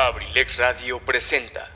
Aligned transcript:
Abrilex 0.00 0.58
Radio 0.58 1.00
presenta. 1.04 1.68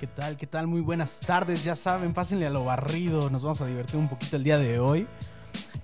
¿Qué 0.00 0.06
tal? 0.06 0.38
¿Qué 0.38 0.46
tal? 0.46 0.66
Muy 0.66 0.80
buenas 0.80 1.20
tardes. 1.20 1.62
Ya 1.62 1.76
saben, 1.76 2.14
pásenle 2.14 2.46
a 2.46 2.50
lo 2.50 2.64
barrido. 2.64 3.28
Nos 3.28 3.42
vamos 3.42 3.60
a 3.60 3.66
divertir 3.66 3.96
un 3.96 4.08
poquito 4.08 4.36
el 4.36 4.44
día 4.44 4.56
de 4.56 4.78
hoy. 4.78 5.06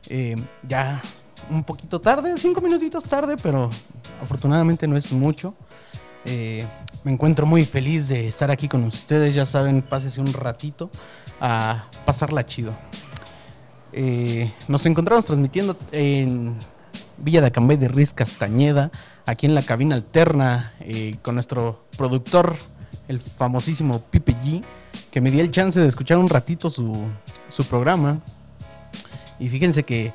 Eh, 0.08 0.36
ya 0.62 1.02
un 1.50 1.64
poquito 1.64 2.00
tarde, 2.00 2.34
cinco 2.38 2.60
minutitos 2.60 3.04
tarde, 3.04 3.36
pero 3.42 3.70
afortunadamente 4.22 4.86
no 4.86 4.96
es 4.96 5.12
mucho. 5.12 5.54
Eh, 6.24 6.64
me 7.04 7.12
encuentro 7.12 7.46
muy 7.46 7.64
feliz 7.64 8.09
de 8.09 8.28
estar 8.28 8.50
aquí 8.50 8.68
con 8.68 8.84
ustedes. 8.84 9.34
Ya 9.34 9.46
saben, 9.46 9.82
pásese 9.82 10.20
un 10.20 10.32
ratito 10.32 10.91
a 11.41 11.86
pasarla 12.04 12.44
chido. 12.44 12.74
Eh, 13.92 14.52
nos 14.68 14.84
encontramos 14.86 15.27
transmitiendo 15.27 15.77
en 15.92 16.56
Villa 17.18 17.41
de 17.41 17.46
Acambay 17.46 17.77
de 17.77 17.88
Riz 17.88 18.12
Castañeda, 18.12 18.91
aquí 19.24 19.46
en 19.46 19.55
la 19.55 19.62
cabina 19.62 19.94
alterna, 19.94 20.72
eh, 20.80 21.16
con 21.22 21.34
nuestro 21.34 21.86
productor, 21.96 22.56
el 23.08 23.20
famosísimo 23.20 24.00
Pipe 24.10 24.34
G, 24.34 24.64
que 25.10 25.20
me 25.20 25.30
dio 25.30 25.41
el 25.41 25.50
chance 25.50 25.80
de 25.80 25.88
escuchar 25.88 26.19
un 26.19 26.28
ratito 26.28 26.69
su, 26.69 27.06
su 27.48 27.64
programa. 27.64 28.20
Y 29.38 29.48
fíjense 29.48 29.84
que 29.84 30.12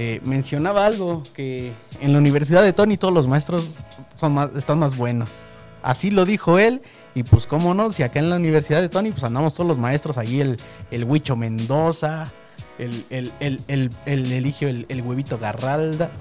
eh, 0.00 0.20
mencionaba 0.22 0.86
algo, 0.86 1.24
que 1.34 1.72
en 2.00 2.12
la 2.12 2.18
Universidad 2.18 2.62
de 2.62 2.72
Tony 2.72 2.96
todos 2.96 3.12
los 3.12 3.26
maestros 3.26 3.80
son 4.14 4.32
más, 4.32 4.54
están 4.54 4.78
más 4.78 4.96
buenos. 4.96 5.46
Así 5.82 6.12
lo 6.12 6.24
dijo 6.24 6.60
él, 6.60 6.82
y 7.16 7.24
pues 7.24 7.48
cómo 7.48 7.74
no, 7.74 7.90
si 7.90 8.04
acá 8.04 8.20
en 8.20 8.30
la 8.30 8.36
Universidad 8.36 8.80
de 8.80 8.88
Tony 8.88 9.10
pues 9.10 9.24
andamos 9.24 9.54
todos 9.54 9.66
los 9.66 9.76
maestros, 9.76 10.16
ahí 10.16 10.40
el, 10.40 10.56
el 10.92 11.02
Huicho 11.02 11.34
Mendoza, 11.34 12.30
el, 12.78 13.04
el, 13.10 13.32
el, 13.40 13.60
el, 13.66 13.90
el 14.06 14.30
Eligio, 14.30 14.68
el, 14.68 14.86
el 14.88 15.02
Huevito 15.02 15.36
Garralda, 15.36 16.12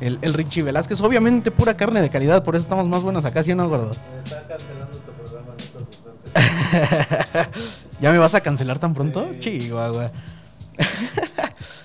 el, 0.00 0.18
el 0.20 0.34
Richie 0.34 0.62
Velázquez, 0.62 1.00
obviamente 1.00 1.50
pura 1.50 1.74
carne 1.74 2.02
de 2.02 2.10
calidad, 2.10 2.44
por 2.44 2.54
eso 2.54 2.64
estamos 2.64 2.86
más 2.86 3.02
buenos 3.02 3.24
acá, 3.24 3.42
¿sí 3.42 3.52
o 3.52 3.56
no, 3.56 3.66
gordo? 3.66 3.92
Está 4.24 4.46
cancelando 4.46 4.98
tu 4.98 5.12
programa 5.12 5.54
en 5.54 5.64
estos 5.64 5.84
instantes. 7.40 7.70
¿Ya 7.98 8.12
me 8.12 8.18
vas 8.18 8.34
a 8.34 8.42
cancelar 8.42 8.78
tan 8.78 8.92
pronto? 8.92 9.26
Sí. 9.32 9.38
Chihuahua. 9.38 10.12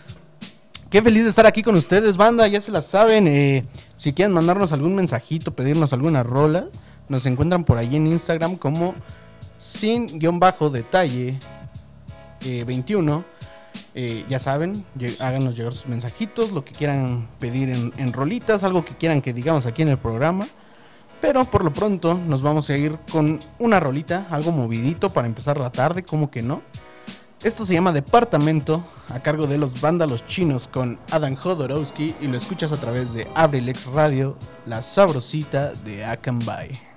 Qué 0.90 1.02
feliz 1.02 1.24
de 1.26 1.30
estar 1.30 1.46
aquí 1.46 1.64
con 1.64 1.76
ustedes, 1.76 2.16
banda. 2.16 2.48
Ya 2.48 2.62
se 2.62 2.72
la 2.72 2.82
saben. 2.82 3.28
eh, 3.28 3.66
si 3.98 4.14
quieren 4.14 4.34
mandarnos 4.34 4.72
algún 4.72 4.96
mensajito, 4.96 5.54
pedirnos 5.54 5.92
alguna 5.92 6.24
rola, 6.24 6.68
nos 7.10 7.26
encuentran 7.26 7.66
por 7.66 7.78
ahí 7.78 7.98
en 7.98 8.08
Instagram 8.08 8.56
como 8.56 8.96
sin 9.58 10.06
guion 10.18 10.40
bajo 10.40 10.70
detalle 10.70 11.40
eh, 12.42 12.64
21. 12.66 13.26
Eh, 13.96 14.26
ya 14.30 14.40
saben, 14.40 14.86
háganos 15.20 15.58
llegar 15.58 15.74
sus 15.74 15.88
mensajitos, 15.88 16.52
lo 16.52 16.64
que 16.64 16.72
quieran 16.72 17.28
pedir 17.40 17.70
en, 17.70 17.92
en 17.98 18.14
rolitas, 18.14 18.64
algo 18.64 18.86
que 18.86 18.96
quieran 18.96 19.22
que 19.22 19.34
digamos 19.34 19.66
aquí 19.66 19.82
en 19.82 19.90
el 19.90 19.98
programa. 19.98 20.48
Pero 21.20 21.44
por 21.44 21.66
lo 21.66 21.74
pronto 21.74 22.14
nos 22.14 22.42
vamos 22.42 22.70
a 22.70 22.78
ir 22.78 22.98
con 23.12 23.40
una 23.60 23.82
rolita, 23.82 24.28
algo 24.30 24.54
movidito 24.54 25.10
para 25.10 25.28
empezar 25.28 25.60
la 25.60 25.72
tarde, 25.72 26.04
como 26.04 26.32
que 26.32 26.42
no. 26.42 26.62
Esto 27.44 27.68
se 27.68 27.76
llama 27.76 27.94
Departamento, 27.94 28.84
a 29.10 29.20
cargo 29.20 29.46
de 29.46 29.60
los 29.60 29.80
vándalos 29.80 30.26
chinos 30.26 30.68
con 30.68 31.00
Adam 31.12 31.36
Jodorowsky 31.36 32.16
y 32.20 32.28
lo 32.28 32.36
escuchas 32.36 32.72
a 32.72 32.78
través 32.78 33.14
de 33.14 33.28
Abrilex 33.36 33.86
Radio, 33.86 34.36
la 34.66 34.82
sabrosita 34.82 35.74
de 35.74 36.04
Akanbay. 36.04 36.97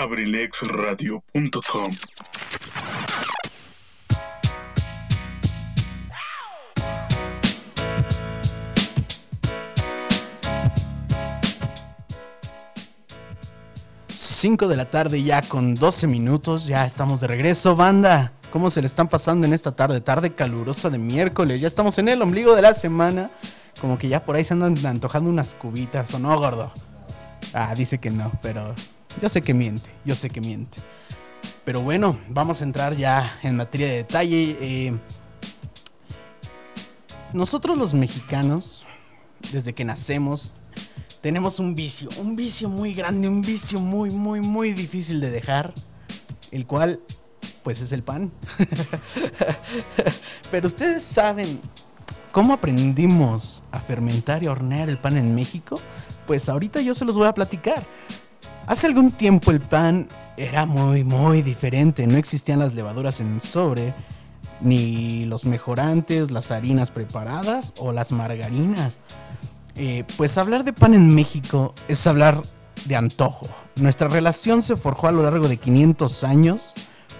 abrilexradio.com 0.00 1.92
Cinco 14.08 14.68
de 14.68 14.76
la 14.76 14.86
tarde 14.88 15.22
ya 15.22 15.42
con 15.42 15.74
12 15.74 16.06
minutos, 16.06 16.66
ya 16.66 16.86
estamos 16.86 17.20
de 17.20 17.26
regreso, 17.26 17.76
banda. 17.76 18.32
¿Cómo 18.50 18.70
se 18.70 18.80
le 18.80 18.86
están 18.86 19.06
pasando 19.08 19.46
en 19.46 19.52
esta 19.52 19.76
tarde? 19.76 20.00
Tarde 20.00 20.34
calurosa 20.34 20.88
de 20.88 20.96
miércoles, 20.96 21.60
ya 21.60 21.66
estamos 21.68 21.98
en 21.98 22.08
el 22.08 22.22
ombligo 22.22 22.54
de 22.54 22.62
la 22.62 22.72
semana. 22.72 23.30
Como 23.82 23.98
que 23.98 24.08
ya 24.08 24.24
por 24.24 24.36
ahí 24.36 24.46
se 24.46 24.54
andan 24.54 24.78
antojando 24.86 25.28
unas 25.28 25.54
cubitas, 25.54 26.14
¿o 26.14 26.18
no, 26.18 26.38
gordo? 26.38 26.72
Ah, 27.52 27.74
dice 27.76 27.98
que 27.98 28.10
no, 28.10 28.32
pero 28.40 28.74
yo 29.20 29.28
sé 29.28 29.42
que 29.42 29.54
miente, 29.54 29.90
yo 30.04 30.14
sé 30.14 30.30
que 30.30 30.40
miente. 30.40 30.78
Pero 31.64 31.82
bueno, 31.82 32.18
vamos 32.28 32.60
a 32.60 32.64
entrar 32.64 32.96
ya 32.96 33.38
en 33.42 33.56
materia 33.56 33.86
de 33.88 33.96
detalle. 33.96 34.56
eh, 34.60 34.98
nosotros 37.32 37.78
los 37.78 37.94
mexicanos, 37.94 38.86
desde 39.52 39.72
que 39.72 39.84
nacemos, 39.84 40.52
tenemos 41.20 41.58
un 41.60 41.74
vicio, 41.74 42.08
un 42.18 42.34
vicio 42.34 42.68
muy 42.68 42.94
grande, 42.94 43.28
un 43.28 43.42
vicio 43.42 43.78
muy, 43.78 44.10
muy, 44.10 44.40
muy 44.40 44.72
difícil 44.72 45.20
de 45.20 45.30
dejar, 45.30 45.72
el 46.50 46.66
cual, 46.66 47.00
pues 47.62 47.80
es 47.82 47.92
el 47.92 48.02
pan. 48.02 48.32
Pero 50.50 50.66
ustedes 50.66 51.04
saben 51.04 51.60
cómo 52.32 52.54
aprendimos 52.54 53.62
a 53.70 53.80
fermentar 53.80 54.42
y 54.42 54.48
hornear 54.48 54.88
el 54.88 54.98
pan 54.98 55.16
en 55.16 55.34
México. 55.34 55.78
Pues 56.26 56.48
ahorita 56.48 56.80
yo 56.80 56.94
se 56.94 57.04
los 57.04 57.16
voy 57.16 57.28
a 57.28 57.34
platicar. 57.34 57.86
Hace 58.70 58.86
algún 58.86 59.10
tiempo 59.10 59.50
el 59.50 59.58
pan 59.58 60.08
era 60.36 60.64
muy, 60.64 61.02
muy 61.02 61.42
diferente. 61.42 62.06
No 62.06 62.16
existían 62.16 62.60
las 62.60 62.72
levaduras 62.72 63.18
en 63.18 63.40
sobre, 63.40 63.92
ni 64.60 65.24
los 65.24 65.44
mejorantes, 65.44 66.30
las 66.30 66.52
harinas 66.52 66.92
preparadas 66.92 67.74
o 67.78 67.90
las 67.90 68.12
margarinas. 68.12 69.00
Eh, 69.74 70.04
pues 70.16 70.38
hablar 70.38 70.62
de 70.62 70.72
pan 70.72 70.94
en 70.94 71.12
México 71.12 71.74
es 71.88 72.06
hablar 72.06 72.44
de 72.84 72.94
antojo. 72.94 73.48
Nuestra 73.74 74.06
relación 74.06 74.62
se 74.62 74.76
forjó 74.76 75.08
a 75.08 75.12
lo 75.12 75.24
largo 75.24 75.48
de 75.48 75.56
500 75.56 76.22
años, 76.22 76.74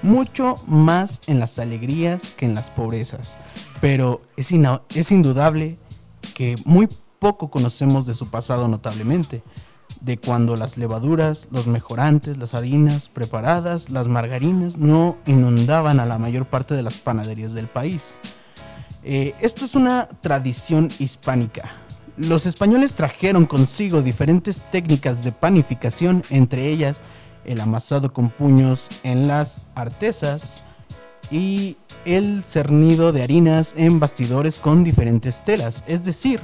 mucho 0.04 0.54
más 0.68 1.20
en 1.26 1.40
las 1.40 1.58
alegrías 1.58 2.30
que 2.30 2.46
en 2.46 2.54
las 2.54 2.70
pobrezas. 2.70 3.40
Pero 3.80 4.22
es, 4.36 4.52
es 4.94 5.10
indudable 5.10 5.80
que 6.32 6.54
muy 6.64 6.88
poco 7.18 7.50
conocemos 7.50 8.06
de 8.06 8.14
su 8.14 8.30
pasado 8.30 8.68
notablemente. 8.68 9.42
De 10.00 10.16
cuando 10.16 10.56
las 10.56 10.78
levaduras, 10.78 11.48
los 11.50 11.66
mejorantes, 11.66 12.38
las 12.38 12.54
harinas 12.54 13.08
preparadas, 13.08 13.90
las 13.90 14.06
margarinas 14.06 14.76
no 14.76 15.18
inundaban 15.26 16.00
a 16.00 16.06
la 16.06 16.18
mayor 16.18 16.46
parte 16.46 16.74
de 16.74 16.82
las 16.82 16.94
panaderías 16.94 17.52
del 17.52 17.66
país. 17.66 18.18
Eh, 19.02 19.34
esto 19.40 19.64
es 19.64 19.74
una 19.74 20.08
tradición 20.20 20.90
hispánica. 20.98 21.72
Los 22.16 22.46
españoles 22.46 22.94
trajeron 22.94 23.46
consigo 23.46 24.02
diferentes 24.02 24.66
técnicas 24.70 25.24
de 25.24 25.32
panificación, 25.32 26.24
entre 26.30 26.68
ellas 26.68 27.02
el 27.44 27.60
amasado 27.60 28.12
con 28.12 28.28
puños 28.28 28.88
en 29.02 29.26
las 29.26 29.62
artesas 29.74 30.66
y 31.30 31.76
el 32.04 32.42
cernido 32.44 33.12
de 33.12 33.22
harinas 33.22 33.74
en 33.76 34.00
bastidores 34.00 34.58
con 34.58 34.84
diferentes 34.84 35.44
telas. 35.44 35.84
Es 35.86 36.02
decir, 36.02 36.40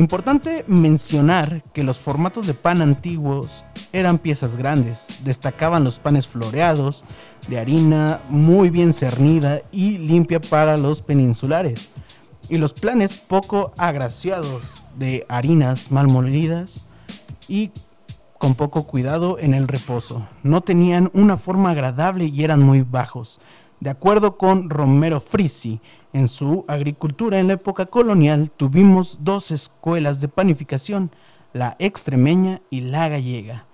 importante 0.00 0.64
mencionar 0.66 1.62
que 1.72 1.82
los 1.82 1.98
formatos 1.98 2.46
de 2.46 2.54
pan 2.54 2.82
antiguos 2.82 3.64
eran 3.92 4.18
piezas 4.18 4.56
grandes, 4.56 5.08
destacaban 5.24 5.84
los 5.84 6.00
panes 6.00 6.28
floreados, 6.28 7.04
de 7.48 7.58
harina 7.58 8.20
muy 8.28 8.70
bien 8.70 8.92
cernida 8.92 9.62
y 9.72 9.98
limpia 9.98 10.40
para 10.40 10.76
los 10.76 11.02
peninsulares 11.02 11.90
y 12.48 12.58
los 12.58 12.72
planes 12.74 13.14
poco 13.14 13.72
agraciados 13.76 14.86
de 14.96 15.26
harinas 15.28 15.90
mal 15.90 16.08
molidas 16.08 16.82
y 17.48 17.72
con 18.38 18.54
poco 18.54 18.86
cuidado 18.86 19.38
en 19.38 19.54
el 19.54 19.66
reposo. 19.66 20.26
No 20.42 20.60
tenían 20.60 21.10
una 21.14 21.36
forma 21.36 21.70
agradable 21.70 22.26
y 22.26 22.44
eran 22.44 22.62
muy 22.62 22.82
bajos. 22.82 23.40
De 23.80 23.90
acuerdo 23.90 24.38
con 24.38 24.70
Romero 24.70 25.20
Frisi, 25.20 25.80
en 26.12 26.28
su 26.28 26.64
agricultura 26.66 27.38
en 27.38 27.48
la 27.48 27.54
época 27.54 27.86
colonial 27.86 28.50
tuvimos 28.50 29.18
dos 29.20 29.50
escuelas 29.50 30.20
de 30.20 30.28
panificación, 30.28 31.10
la 31.52 31.76
extremeña 31.78 32.62
y 32.70 32.80
la 32.80 33.08
gallega. 33.08 33.66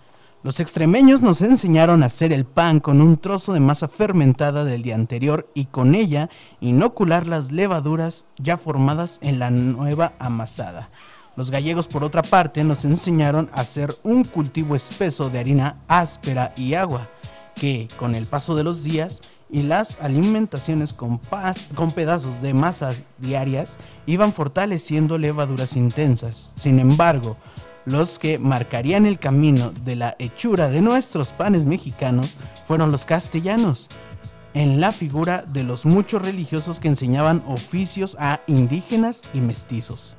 Los 0.42 0.58
extremeños 0.58 1.22
nos 1.22 1.40
enseñaron 1.40 2.02
a 2.02 2.06
hacer 2.06 2.32
el 2.32 2.44
pan 2.44 2.80
con 2.80 3.00
un 3.00 3.16
trozo 3.16 3.52
de 3.52 3.60
masa 3.60 3.86
fermentada 3.86 4.64
del 4.64 4.82
día 4.82 4.96
anterior 4.96 5.48
y 5.54 5.66
con 5.66 5.94
ella 5.94 6.30
inocular 6.60 7.28
las 7.28 7.52
levaduras 7.52 8.26
ya 8.38 8.56
formadas 8.56 9.20
en 9.22 9.38
la 9.38 9.50
nueva 9.50 10.14
amasada. 10.18 10.90
Los 11.36 11.52
gallegos, 11.52 11.86
por 11.86 12.02
otra 12.02 12.22
parte, 12.22 12.64
nos 12.64 12.84
enseñaron 12.84 13.50
a 13.54 13.60
hacer 13.60 13.94
un 14.02 14.24
cultivo 14.24 14.74
espeso 14.74 15.30
de 15.30 15.38
harina 15.38 15.76
áspera 15.86 16.52
y 16.56 16.74
agua, 16.74 17.08
que 17.54 17.86
con 17.96 18.16
el 18.16 18.26
paso 18.26 18.56
de 18.56 18.64
los 18.64 18.82
días 18.82 19.20
y 19.52 19.62
las 19.62 19.98
alimentaciones 20.00 20.94
con, 20.94 21.20
pedazos 21.94 22.40
de 22.40 22.54
masas 22.54 23.02
diarias 23.18 23.78
iban 24.06 24.32
fortaleciendo 24.32 25.18
levaduras 25.18 25.76
intensas. 25.76 26.52
Sin 26.56 26.80
embargo, 26.80 27.36
los 27.84 28.18
que 28.18 28.38
marcarían 28.38 29.04
el 29.04 29.18
camino 29.18 29.70
de 29.84 29.96
la 29.96 30.16
hechura 30.18 30.70
de 30.70 30.80
nuestros 30.80 31.32
panes 31.32 31.66
mexicanos 31.66 32.36
fueron 32.66 32.90
los 32.90 33.04
castellanos, 33.04 33.88
en 34.54 34.80
la 34.80 34.90
figura 34.92 35.42
de 35.42 35.64
los 35.64 35.84
muchos 35.86 36.22
religiosos 36.22 36.80
que 36.80 36.88
enseñaban 36.88 37.42
oficios 37.46 38.16
a 38.18 38.40
indígenas 38.46 39.22
y 39.34 39.40
mestizos. 39.40 40.16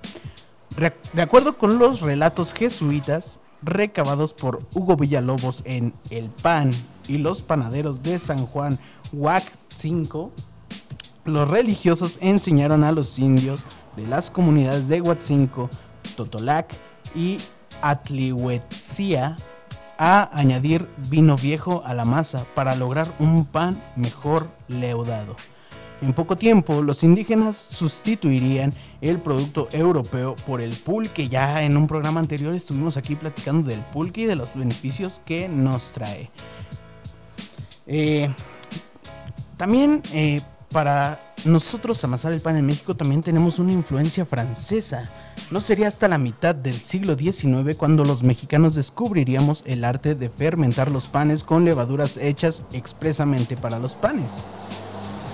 De 1.14 1.22
acuerdo 1.22 1.58
con 1.58 1.78
los 1.78 2.02
relatos 2.02 2.54
jesuitas 2.54 3.40
recabados 3.66 4.34
por 4.34 4.64
Hugo 4.74 4.96
Villalobos 4.96 5.62
en 5.66 5.94
El 6.10 6.30
Pan 6.30 6.72
y 7.08 7.18
los 7.18 7.42
panaderos 7.42 8.04
de 8.04 8.20
San 8.20 8.46
Juan 8.46 8.80
Huac 9.14 9.44
5, 9.78 10.32
los 11.26 11.48
religiosos 11.48 12.18
enseñaron 12.20 12.84
a 12.84 12.92
los 12.92 13.20
indios 13.20 13.66
de 13.96 14.08
las 14.08 14.32
comunidades 14.32 14.88
de 14.88 15.02
Huatzinco, 15.02 15.70
Totolac 16.18 16.74
y 17.16 17.38
Atlihuetzia 17.84 19.38
a 20.00 20.38
añadir 20.38 20.90
vino 21.10 21.38
viejo 21.38 21.84
a 21.86 21.94
la 21.94 22.06
masa 22.06 22.46
para 22.56 22.76
lograr 22.76 23.08
un 23.20 23.46
pan 23.46 23.82
mejor 23.96 24.50
leudado. 24.68 25.36
En 26.02 26.14
poco 26.14 26.36
tiempo, 26.36 26.82
los 26.82 27.04
indígenas 27.04 27.56
sustituirían 27.56 28.74
el 29.00 29.22
producto 29.22 29.70
europeo 29.72 30.36
por 30.48 30.60
el 30.60 30.74
pulque. 30.74 31.30
Ya 31.30 31.64
en 31.64 31.78
un 31.78 31.88
programa 31.88 32.20
anterior 32.20 32.54
estuvimos 32.56 32.98
aquí 32.98 33.16
platicando 33.16 33.70
del 33.70 33.80
pulque 33.80 34.22
y 34.22 34.26
de 34.26 34.36
los 34.36 34.54
beneficios 34.56 35.22
que 35.24 35.48
nos 35.48 35.94
trae. 35.94 36.30
Eh, 37.86 38.34
también 39.58 40.02
eh, 40.14 40.42
para 40.72 41.20
nosotros 41.46 42.04
amasar 42.04 42.34
el 42.34 42.42
pan 42.42 42.58
en 42.58 42.66
México 42.66 42.96
también 42.96 43.22
tenemos 43.22 43.60
una 43.60 43.72
influencia 43.72 44.26
francesa. 44.26 45.10
No 45.52 45.62
sería 45.62 45.88
hasta 45.88 46.08
la 46.08 46.18
mitad 46.18 46.56
del 46.56 46.76
siglo 46.76 47.16
XIX 47.16 47.78
cuando 47.78 48.06
los 48.06 48.24
mexicanos 48.24 48.76
descubriríamos 48.76 49.64
el 49.68 49.84
arte 49.84 50.16
de 50.16 50.30
fermentar 50.30 50.90
los 50.90 51.06
panes 51.06 51.44
con 51.44 51.66
levaduras 51.66 52.18
hechas 52.18 52.64
expresamente 52.72 53.56
para 53.56 53.80
los 53.80 53.96
panes. 53.96 54.32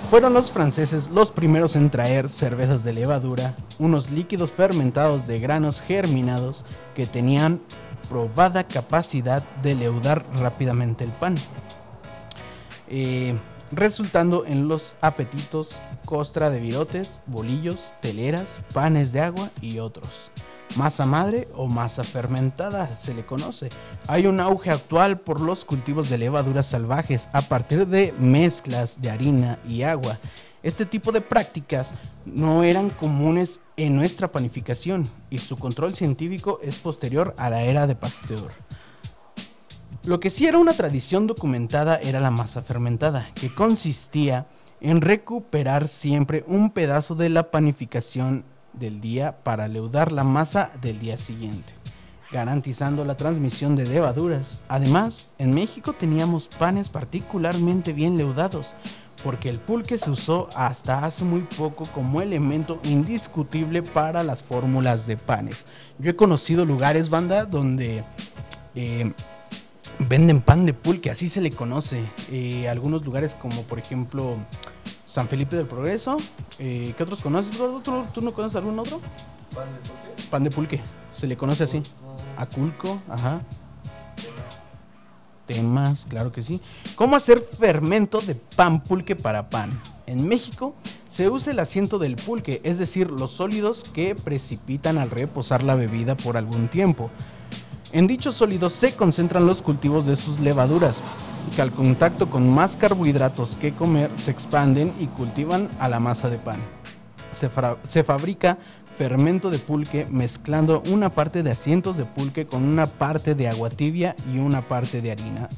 Fueron 0.10 0.34
los 0.34 0.52
franceses 0.52 1.10
los 1.12 1.32
primeros 1.32 1.76
en 1.76 1.90
traer 1.90 2.30
cervezas 2.30 2.84
de 2.84 2.94
levadura, 2.94 3.56
unos 3.78 4.10
líquidos 4.10 4.52
fermentados 4.52 5.28
de 5.28 5.40
granos 5.40 5.82
germinados 5.82 6.66
que 6.96 7.06
tenían 7.06 7.62
probada 8.10 8.64
capacidad 8.64 9.44
de 9.62 9.76
leudar 9.76 10.26
rápidamente 10.40 11.04
el 11.04 11.12
pan. 11.12 11.36
Eh, 12.88 13.36
resultando 13.72 14.46
en 14.46 14.68
los 14.68 14.96
apetitos 15.02 15.80
costra 16.06 16.50
de 16.50 16.60
virotes, 16.60 17.20
bolillos, 17.28 17.94
teleras, 18.02 18.62
panes 18.74 19.12
de 19.12 19.22
agua 19.22 19.50
y 19.62 19.80
otros. 19.80 20.32
Masa 20.76 21.06
madre 21.06 21.48
o 21.56 21.68
masa 21.68 22.04
fermentada 22.04 22.96
se 22.96 23.14
le 23.14 23.26
conoce. 23.26 23.70
Hay 24.08 24.28
un 24.28 24.40
auge 24.40 24.70
actual 24.70 25.20
por 25.20 25.42
los 25.42 25.66
cultivos 25.66 26.10
de 26.10 26.20
levaduras 26.20 26.68
salvajes 26.68 27.28
a 27.34 27.42
partir 27.42 27.88
de 27.88 28.14
mezclas 28.20 29.02
de 29.02 29.10
harina 29.10 29.60
y 29.68 29.82
agua. 29.82 30.20
Este 30.62 30.86
tipo 30.86 31.12
de 31.12 31.22
prácticas 31.22 31.92
no 32.26 32.64
eran 32.64 32.90
comunes 32.90 33.62
en 33.78 33.96
nuestra 33.96 34.32
panificación 34.32 35.10
y 35.30 35.40
su 35.40 35.58
control 35.58 35.96
científico 35.96 36.60
es 36.62 36.78
posterior 36.78 37.34
a 37.38 37.50
la 37.50 37.64
era 37.64 37.88
de 37.88 37.96
Pasteur. 37.96 38.52
Lo 40.06 40.22
que 40.22 40.30
sí 40.30 40.48
era 40.48 40.58
una 40.58 40.74
tradición 40.74 41.28
documentada 41.28 41.98
era 41.98 42.22
la 42.22 42.32
masa 42.32 42.62
fermentada, 42.62 43.28
que 43.36 43.54
consistía 43.54 44.48
en 44.80 45.02
recuperar 45.02 45.90
siempre 45.90 46.46
un 46.48 46.70
pedazo 46.70 47.16
de 47.16 47.28
la 47.28 47.52
panificación 47.52 48.46
del 48.72 49.02
día 49.02 49.44
para 49.44 49.68
leudar 49.68 50.14
la 50.14 50.24
masa 50.24 50.72
del 50.82 51.00
día 51.00 51.18
siguiente, 51.18 51.74
garantizando 52.32 53.04
la 53.04 53.18
transmisión 53.18 53.76
de 53.76 53.88
levaduras. 53.88 54.60
Además, 54.70 55.32
en 55.38 55.54
México 55.54 55.92
teníamos 55.92 56.48
panes 56.48 56.88
particularmente 56.88 57.92
bien 57.92 58.18
leudados, 58.18 58.74
porque 59.22 59.50
el 59.50 59.60
pulque 59.60 59.98
se 59.98 60.12
usó 60.12 60.48
hasta 60.56 61.04
hace 61.04 61.26
muy 61.26 61.42
poco 61.42 61.84
como 61.94 62.22
elemento 62.22 62.80
indiscutible 62.86 63.84
para 63.84 64.24
las 64.24 64.44
fórmulas 64.44 65.08
de 65.08 65.18
panes. 65.18 65.68
Yo 65.98 66.12
he 66.12 66.16
conocido 66.16 66.64
lugares, 66.64 67.10
banda, 67.10 67.44
donde... 67.44 68.06
eh, 68.76 69.12
venden 70.08 70.42
pan 70.42 70.66
de 70.66 70.74
pulque, 70.74 71.10
así 71.10 71.28
se 71.28 71.42
le 71.42 71.52
conoce. 71.52 72.04
Eh, 72.32 72.70
algunos 72.70 73.04
lugares 73.06 73.36
como 73.36 73.64
por 73.64 73.80
ejemplo 73.80 74.38
San 75.06 75.28
Felipe 75.28 75.56
del 75.56 75.68
Progreso. 75.68 76.18
Eh, 76.60 76.94
¿Qué 76.96 77.04
otros 77.04 77.22
conoces, 77.22 77.58
gordo? 77.58 77.82
¿Tú, 77.82 78.06
¿Tú 78.14 78.22
no 78.22 78.34
conoces 78.34 78.56
algún 78.56 78.80
otro? 78.80 79.02
¿Pan 79.54 79.74
de 79.74 79.80
por 79.82 79.98
qué? 80.16 80.24
Pan 80.30 80.44
de 80.44 80.50
pulque, 80.52 80.82
se 81.14 81.28
le 81.28 81.36
conoce 81.36 81.64
así. 81.64 81.82
Aculco, 82.38 83.02
ajá. 83.10 83.42
Temas, 85.46 86.06
claro 86.08 86.32
que 86.32 86.44
sí. 86.44 86.62
¿Cómo 86.96 87.16
hacer 87.16 87.40
fermento 87.40 88.22
de 88.22 88.36
pan 88.36 88.84
pulque 88.84 89.16
para 89.16 89.50
pan? 89.50 89.82
En 90.06 90.28
México 90.28 90.76
se 91.08 91.28
usa 91.28 91.52
el 91.52 91.60
asiento 91.60 91.98
del 91.98 92.16
pulque, 92.16 92.62
es 92.64 92.78
decir, 92.78 93.10
los 93.10 93.32
sólidos 93.32 93.84
que 93.84 94.14
precipitan 94.14 95.00
al 95.00 95.10
reposar 95.10 95.64
la 95.64 95.74
bebida 95.74 96.16
por 96.16 96.38
algún 96.38 96.68
tiempo. 96.68 97.10
En 97.92 98.06
dichos 98.06 98.36
sólidos 98.36 98.74
se 98.74 98.94
concentran 98.94 99.48
los 99.48 99.64
cultivos 99.64 100.06
de 100.06 100.16
sus 100.16 100.40
levaduras, 100.40 101.02
que 101.56 101.62
al 101.64 101.72
contacto 101.72 102.30
con 102.30 102.48
más 102.48 102.78
carbohidratos 102.78 103.56
que 103.56 103.74
comer 103.74 104.12
se 104.16 104.30
expanden 104.30 104.94
y 105.00 105.08
cultivan 105.08 105.70
a 105.80 105.90
la 105.90 106.00
masa 106.00 106.30
de 106.30 106.38
pan. 106.38 106.60
Se, 107.32 107.50
se 107.88 108.04
fabrica 108.04 108.60
fermento 108.96 109.50
de 109.50 109.58
pulque 109.58 110.06
mezclando 110.08 110.84
una 110.92 111.10
parte 111.10 111.42
de 111.42 111.50
asientos 111.50 111.98
de 111.98 112.06
pulque 112.06 112.46
con 112.46 112.64
una 112.64 112.86
parte 112.86 113.34
de 113.34 113.48
agua 113.48 113.72
tibia 113.72 114.16
y 114.32 114.38
una 114.38 114.62
parte 114.62 115.02
de 115.02 115.12
harina. 115.12 115.50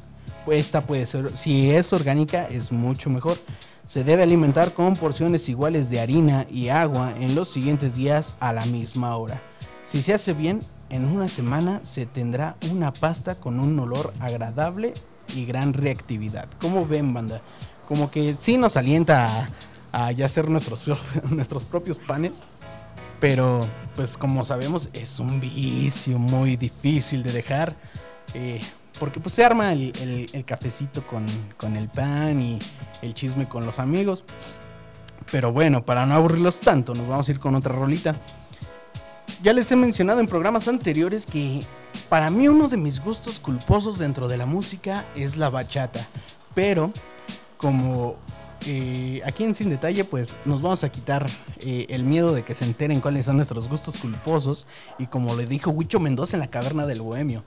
Esta 0.50 0.80
puede 0.86 1.04
ser, 1.04 1.36
si 1.36 1.70
es 1.70 1.92
orgánica, 1.92 2.48
es 2.48 2.72
mucho 2.72 3.10
mejor. 3.10 3.36
Se 3.84 4.04
debe 4.04 4.22
alimentar 4.22 4.72
con 4.72 4.94
porciones 4.96 5.50
iguales 5.50 5.90
de 5.90 6.00
harina 6.00 6.46
y 6.50 6.68
agua 6.68 7.12
en 7.20 7.34
los 7.34 7.48
siguientes 7.48 7.94
días 7.94 8.34
a 8.40 8.54
la 8.54 8.64
misma 8.64 9.16
hora. 9.16 9.42
Si 9.84 10.00
se 10.00 10.14
hace 10.14 10.32
bien, 10.32 10.60
en 10.92 11.04
una 11.06 11.28
semana 11.28 11.80
se 11.82 12.06
tendrá 12.06 12.56
una 12.70 12.92
pasta 12.92 13.34
con 13.34 13.58
un 13.58 13.76
olor 13.80 14.12
agradable 14.20 14.94
y 15.34 15.44
gran 15.46 15.72
reactividad. 15.72 16.48
¿Cómo 16.60 16.86
ven, 16.86 17.12
banda? 17.12 17.40
Como 17.88 18.10
que 18.10 18.36
sí 18.38 18.56
nos 18.58 18.76
alienta 18.76 19.48
a, 19.92 20.06
a 20.06 20.12
ya 20.12 20.26
hacer 20.26 20.48
nuestros, 20.48 20.84
nuestros 21.30 21.64
propios 21.64 21.98
panes. 21.98 22.44
Pero, 23.20 23.60
pues 23.96 24.16
como 24.16 24.44
sabemos, 24.44 24.88
es 24.92 25.18
un 25.20 25.40
vicio 25.40 26.18
muy 26.18 26.56
difícil 26.56 27.22
de 27.22 27.32
dejar. 27.32 27.74
eh, 28.34 28.60
porque 29.00 29.18
pues 29.20 29.34
se 29.34 29.44
arma 29.44 29.72
el, 29.72 29.92
el- 30.00 30.28
el 30.32 30.44
cafecito 30.44 31.04
con, 31.06 31.24
con 31.56 31.76
el 31.76 31.88
pan 31.88 32.40
y 32.40 32.58
el 33.00 33.14
chisme 33.14 33.48
con 33.48 33.64
los 33.66 33.78
amigos. 33.80 34.22
Pero 35.30 35.50
bueno, 35.52 35.84
para 35.84 36.04
no 36.06 36.14
aburrirlos 36.14 36.60
tanto, 36.60 36.92
nos 36.94 37.08
vamos 37.08 37.28
a 37.28 37.32
ir 37.32 37.40
con 37.40 37.54
otra 37.54 37.74
rolita. 37.74 38.14
Ya 39.42 39.52
les 39.52 39.72
he 39.72 39.76
mencionado 39.76 40.20
en 40.20 40.28
programas 40.28 40.68
anteriores 40.68 41.26
que 41.26 41.60
para 42.08 42.30
mí 42.30 42.46
uno 42.46 42.68
de 42.68 42.76
mis 42.76 43.02
gustos 43.02 43.40
culposos 43.40 43.98
dentro 43.98 44.28
de 44.28 44.36
la 44.36 44.46
música 44.46 45.04
es 45.16 45.36
la 45.36 45.50
bachata. 45.50 46.06
Pero 46.54 46.92
como 47.56 48.14
eh, 48.66 49.20
aquí 49.24 49.42
en 49.42 49.56
Sin 49.56 49.68
Detalle, 49.68 50.04
pues 50.04 50.36
nos 50.44 50.62
vamos 50.62 50.84
a 50.84 50.92
quitar 50.92 51.28
eh, 51.58 51.86
el 51.88 52.04
miedo 52.04 52.32
de 52.32 52.44
que 52.44 52.54
se 52.54 52.64
enteren 52.64 53.00
cuáles 53.00 53.26
son 53.26 53.34
nuestros 53.34 53.68
gustos 53.68 53.96
culposos. 53.96 54.68
Y 55.00 55.08
como 55.08 55.34
le 55.34 55.46
dijo 55.46 55.72
Huicho 55.72 55.98
Mendoza 55.98 56.36
en 56.36 56.40
la 56.40 56.50
caverna 56.50 56.86
del 56.86 57.00
Bohemio, 57.00 57.42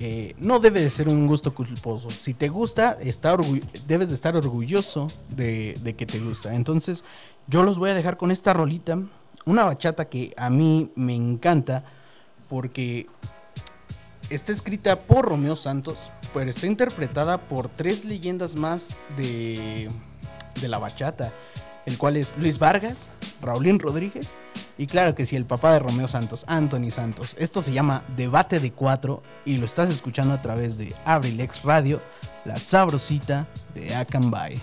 eh, 0.00 0.34
no 0.38 0.58
debe 0.58 0.80
de 0.80 0.90
ser 0.90 1.08
un 1.08 1.28
gusto 1.28 1.54
culposo. 1.54 2.10
Si 2.10 2.34
te 2.34 2.48
gusta, 2.48 2.98
está 3.00 3.36
debes 3.86 4.08
de 4.08 4.16
estar 4.16 4.34
orgulloso 4.34 5.06
de 5.28 5.94
que 5.96 6.06
te 6.06 6.18
gusta. 6.18 6.52
Entonces, 6.56 7.04
yo 7.46 7.62
los 7.62 7.78
voy 7.78 7.90
a 7.90 7.94
dejar 7.94 8.16
con 8.16 8.32
esta 8.32 8.52
rolita. 8.52 8.98
Una 9.46 9.64
bachata 9.64 10.08
que 10.08 10.32
a 10.36 10.50
mí 10.50 10.92
me 10.94 11.14
encanta 11.14 11.84
porque 12.48 13.06
está 14.28 14.52
escrita 14.52 14.96
por 14.96 15.26
Romeo 15.26 15.56
Santos, 15.56 16.12
pero 16.34 16.50
está 16.50 16.66
interpretada 16.66 17.48
por 17.48 17.68
tres 17.68 18.04
leyendas 18.04 18.56
más 18.56 18.96
de, 19.16 19.88
de 20.60 20.68
la 20.68 20.78
bachata, 20.78 21.32
el 21.86 21.96
cual 21.98 22.16
es 22.16 22.34
Luis 22.36 22.58
Vargas, 22.58 23.10
Raulín 23.40 23.78
Rodríguez 23.78 24.36
y 24.80 24.86
claro 24.86 25.14
que 25.14 25.26
sí, 25.26 25.36
el 25.36 25.44
papá 25.44 25.74
de 25.74 25.78
Romeo 25.78 26.08
Santos, 26.08 26.44
Anthony 26.46 26.90
Santos. 26.90 27.36
Esto 27.38 27.60
se 27.60 27.74
llama 27.74 28.02
Debate 28.16 28.60
de 28.60 28.72
Cuatro 28.72 29.22
y 29.44 29.58
lo 29.58 29.66
estás 29.66 29.90
escuchando 29.90 30.32
a 30.32 30.40
través 30.40 30.78
de 30.78 30.94
Abrilex 31.04 31.64
Radio, 31.64 32.00
la 32.46 32.58
sabrosita 32.58 33.46
de 33.74 33.94
Acambay. 33.94 34.58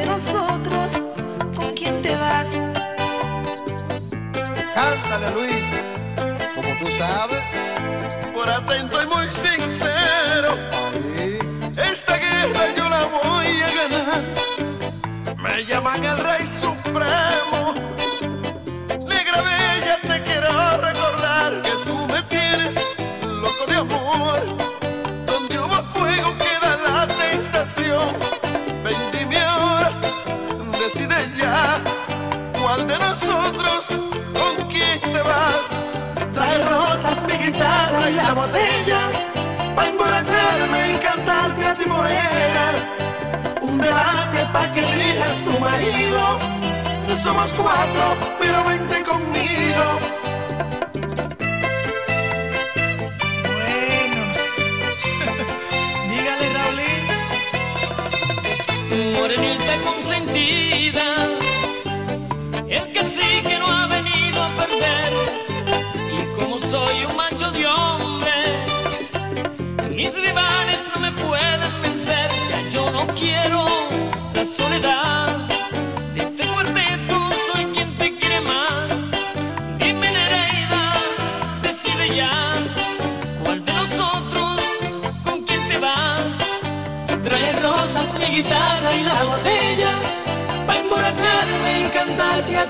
De 0.00 0.06
nosotros? 0.06 1.02
¿Con 1.54 1.74
quién 1.74 2.00
te 2.02 2.16
vas? 2.16 2.62
Cántale, 4.74 5.30
Luis. 5.34 5.66
Como 6.54 6.70
tú 6.78 6.86
sabes. 6.90 7.42
Por 8.32 8.48
atento 8.48 9.02
y 9.02 9.06
muy 9.06 9.30
sincero, 9.30 10.56
esta 11.92 12.16
guerra 12.16 12.62
yo 12.74 12.88
la 12.88 13.04
voy 13.04 13.48
a 13.60 13.70
ganar. 13.78 14.22
Me 15.36 15.64
llaman 15.66 16.02
el 16.04 16.18
rey 16.18 16.46
supremo. 16.46 17.74
Nosotros 33.20 33.86
con 34.34 34.68
quién 34.68 35.00
te 35.00 35.20
vas. 35.20 35.84
Trae 36.32 36.58
rosas, 36.68 37.22
mi 37.24 37.44
guitarra 37.44 38.10
y 38.10 38.14
la 38.14 38.32
botella. 38.32 39.00
Pa' 39.74 39.88
emborracharme 39.88 40.92
y 40.92 40.96
cantarte 40.98 41.66
a 41.66 41.72
ti 41.74 41.86
morena. 41.86 42.64
Un 43.62 43.78
debate 43.78 44.46
pa' 44.52 44.72
que 44.72 44.80
elijas 44.80 45.44
tu 45.44 45.52
marido. 45.58 46.38
Somos 47.22 47.52
cuatro, 47.54 48.16
pero 48.38 48.64
vente 48.64 49.02
conmigo. 49.04 50.19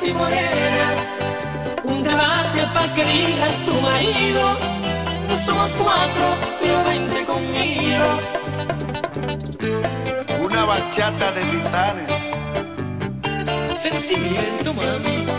Ti 0.01 0.13
morena. 0.13 0.87
Un 1.85 2.03
debate 2.03 2.61
pa' 2.75 2.93
que 2.95 3.03
elijas 3.03 3.57
tu 3.65 3.81
marido. 3.81 4.57
No 5.29 5.37
somos 5.47 5.71
cuatro, 5.73 6.27
pero 6.61 6.85
vente 6.85 7.25
conmigo. 7.25 8.07
Una 10.45 10.65
bachata 10.65 11.33
de 11.33 11.43
titanes. 11.53 12.33
Sentimiento, 13.81 14.75
mami 14.75 15.30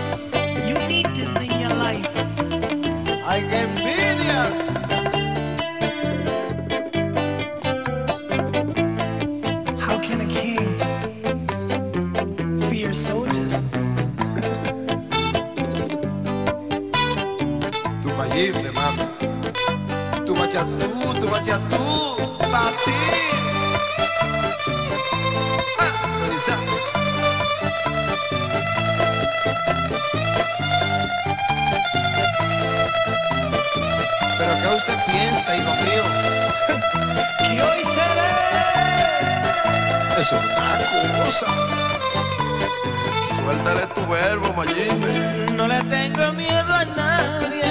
No 44.61 45.67
le 45.67 45.81
tengo 45.85 46.33
miedo 46.33 46.71
a 46.71 46.85
nadie. 46.95 47.63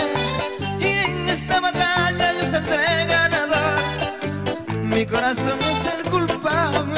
Y 0.80 0.86
en 1.08 1.28
esta 1.28 1.60
batalla 1.60 2.32
yo 2.32 2.44
saldré 2.44 3.06
ganador. 3.06 3.78
Mi 4.82 5.06
corazón 5.06 5.58
es 5.60 5.86
el 5.94 6.10
culpable, 6.10 6.89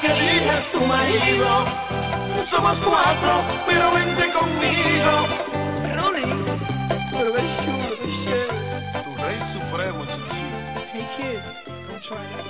que 0.00 0.06
elijas 0.06 0.70
tu 0.70 0.80
marido 0.86 1.64
somos 2.44 2.80
cuatro, 2.80 3.44
pero 3.66 3.90
vente 3.92 4.32
conmigo. 4.32 5.12
Pero 7.12 7.32
ve 7.32 7.42
chulo, 7.62 7.96
ve 8.02 8.10
chévere. 8.10 8.70
Tu 9.04 9.22
rey 9.22 9.40
supremo, 9.52 10.04
chichi. 10.06 10.46
Hey 10.92 11.06
kids, 11.16 11.58
don't 11.86 12.02
try 12.02 12.16
this 12.34 12.49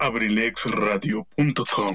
abrilexradio.com 0.00 1.94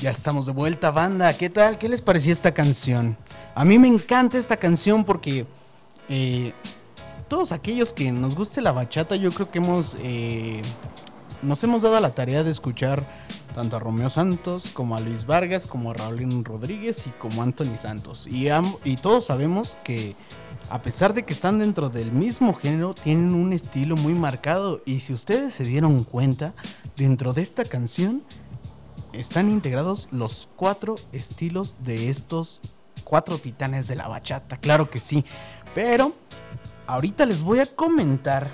Ya 0.00 0.10
estamos 0.10 0.46
de 0.46 0.52
vuelta, 0.52 0.92
banda. 0.92 1.32
¿Qué 1.36 1.50
tal? 1.50 1.76
¿Qué 1.76 1.88
les 1.88 2.02
pareció 2.02 2.32
esta 2.32 2.54
canción? 2.54 3.16
A 3.56 3.64
mí 3.64 3.80
me 3.80 3.88
encanta 3.88 4.38
esta 4.38 4.56
canción 4.56 5.04
porque 5.04 5.44
eh, 6.08 6.52
todos 7.26 7.50
aquellos 7.50 7.92
que 7.92 8.12
nos 8.12 8.36
guste 8.36 8.62
la 8.62 8.70
bachata, 8.70 9.16
yo 9.16 9.32
creo 9.32 9.50
que 9.50 9.58
hemos 9.58 9.96
eh, 10.00 10.62
nos 11.42 11.62
hemos 11.64 11.82
dado 11.82 11.98
la 11.98 12.14
tarea 12.14 12.44
de 12.44 12.52
escuchar 12.52 13.02
tanto 13.58 13.74
a 13.74 13.80
Romeo 13.80 14.08
Santos 14.08 14.70
como 14.72 14.94
a 14.94 15.00
Luis 15.00 15.26
Vargas, 15.26 15.66
como 15.66 15.90
a 15.90 15.94
Raulín 15.94 16.44
Rodríguez 16.44 17.08
y 17.08 17.10
como 17.10 17.40
a 17.40 17.44
Anthony 17.44 17.76
Santos. 17.76 18.28
Y, 18.28 18.46
y 18.84 18.96
todos 18.98 19.24
sabemos 19.24 19.76
que 19.82 20.14
a 20.70 20.80
pesar 20.80 21.12
de 21.12 21.24
que 21.24 21.32
están 21.32 21.58
dentro 21.58 21.90
del 21.90 22.12
mismo 22.12 22.54
género, 22.54 22.94
tienen 22.94 23.34
un 23.34 23.52
estilo 23.52 23.96
muy 23.96 24.12
marcado. 24.12 24.80
Y 24.86 25.00
si 25.00 25.12
ustedes 25.12 25.54
se 25.54 25.64
dieron 25.64 26.04
cuenta, 26.04 26.54
dentro 26.94 27.32
de 27.32 27.42
esta 27.42 27.64
canción 27.64 28.22
están 29.12 29.50
integrados 29.50 30.06
los 30.12 30.48
cuatro 30.54 30.94
estilos 31.10 31.74
de 31.80 32.10
estos 32.10 32.60
cuatro 33.02 33.38
titanes 33.38 33.88
de 33.88 33.96
la 33.96 34.06
bachata. 34.06 34.58
Claro 34.58 34.88
que 34.88 35.00
sí. 35.00 35.24
Pero 35.74 36.12
ahorita 36.86 37.26
les 37.26 37.42
voy 37.42 37.58
a 37.58 37.66
comentar 37.66 38.48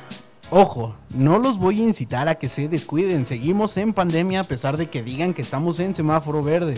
Ojo, 0.50 0.94
no 1.10 1.38
los 1.38 1.58
voy 1.58 1.80
a 1.80 1.84
incitar 1.84 2.28
a 2.28 2.36
que 2.36 2.48
se 2.48 2.68
descuiden. 2.68 3.26
Seguimos 3.26 3.76
en 3.76 3.92
pandemia 3.92 4.40
a 4.40 4.44
pesar 4.44 4.76
de 4.76 4.90
que 4.90 5.02
digan 5.02 5.32
que 5.34 5.42
estamos 5.42 5.80
en 5.80 5.94
semáforo 5.94 6.42
verde. 6.42 6.76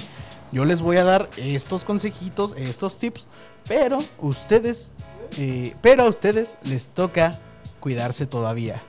Yo 0.52 0.64
les 0.64 0.80
voy 0.80 0.96
a 0.96 1.04
dar 1.04 1.28
estos 1.36 1.84
consejitos, 1.84 2.54
estos 2.56 2.98
tips, 2.98 3.28
pero 3.68 3.98
ustedes, 4.20 4.92
eh, 5.36 5.74
pero 5.82 6.04
a 6.04 6.08
ustedes 6.08 6.58
les 6.62 6.90
toca 6.90 7.38
cuidarse 7.80 8.26
todavía. 8.26 8.82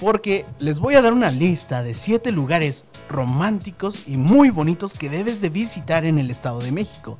Porque 0.00 0.44
les 0.60 0.78
voy 0.78 0.94
a 0.94 1.02
dar 1.02 1.12
una 1.12 1.30
lista 1.30 1.82
de 1.82 1.94
7 1.94 2.30
lugares 2.30 2.84
románticos 3.08 4.02
y 4.06 4.16
muy 4.16 4.50
bonitos 4.50 4.94
que 4.94 5.08
debes 5.08 5.40
de 5.40 5.48
visitar 5.48 6.04
en 6.04 6.18
el 6.18 6.30
Estado 6.30 6.60
de 6.60 6.70
México. 6.70 7.18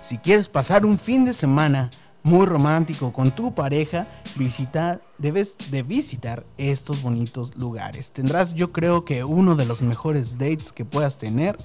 Si 0.00 0.18
quieres 0.18 0.48
pasar 0.48 0.84
un 0.84 0.98
fin 0.98 1.24
de 1.24 1.32
semana 1.32 1.90
muy 2.22 2.46
romántico 2.46 3.12
con 3.12 3.30
tu 3.30 3.54
pareja, 3.54 4.06
visita, 4.36 5.00
debes 5.18 5.56
de 5.70 5.82
visitar 5.82 6.44
estos 6.58 7.02
bonitos 7.02 7.56
lugares. 7.56 8.12
Tendrás 8.12 8.54
yo 8.54 8.72
creo 8.72 9.04
que 9.04 9.24
uno 9.24 9.56
de 9.56 9.64
los 9.64 9.82
mejores 9.82 10.38
dates 10.38 10.72
que 10.72 10.84
puedas 10.84 11.18
tener. 11.18 11.56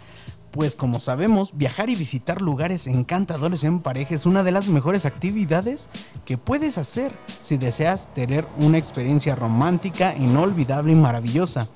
Pues 0.52 0.78
como 0.78 1.02
sabemos, 1.02 1.58
viajar 1.58 1.90
y 1.90 1.98
visitar 1.98 2.42
lugares 2.42 2.88
encantadores 2.88 3.66
en 3.66 3.82
pareja 3.82 4.16
es 4.16 4.26
una 4.26 4.42
de 4.42 4.54
las 4.54 4.70
mejores 4.70 5.06
actividades 5.06 5.90
que 6.24 6.38
puedes 6.38 6.78
hacer 6.78 7.12
si 7.42 7.58
deseas 7.58 8.14
tener 8.14 8.48
una 8.56 8.78
experiencia 8.78 9.36
romántica, 9.36 10.16
inolvidable 10.16 10.94
y 10.94 10.96
maravillosa. 10.96 11.68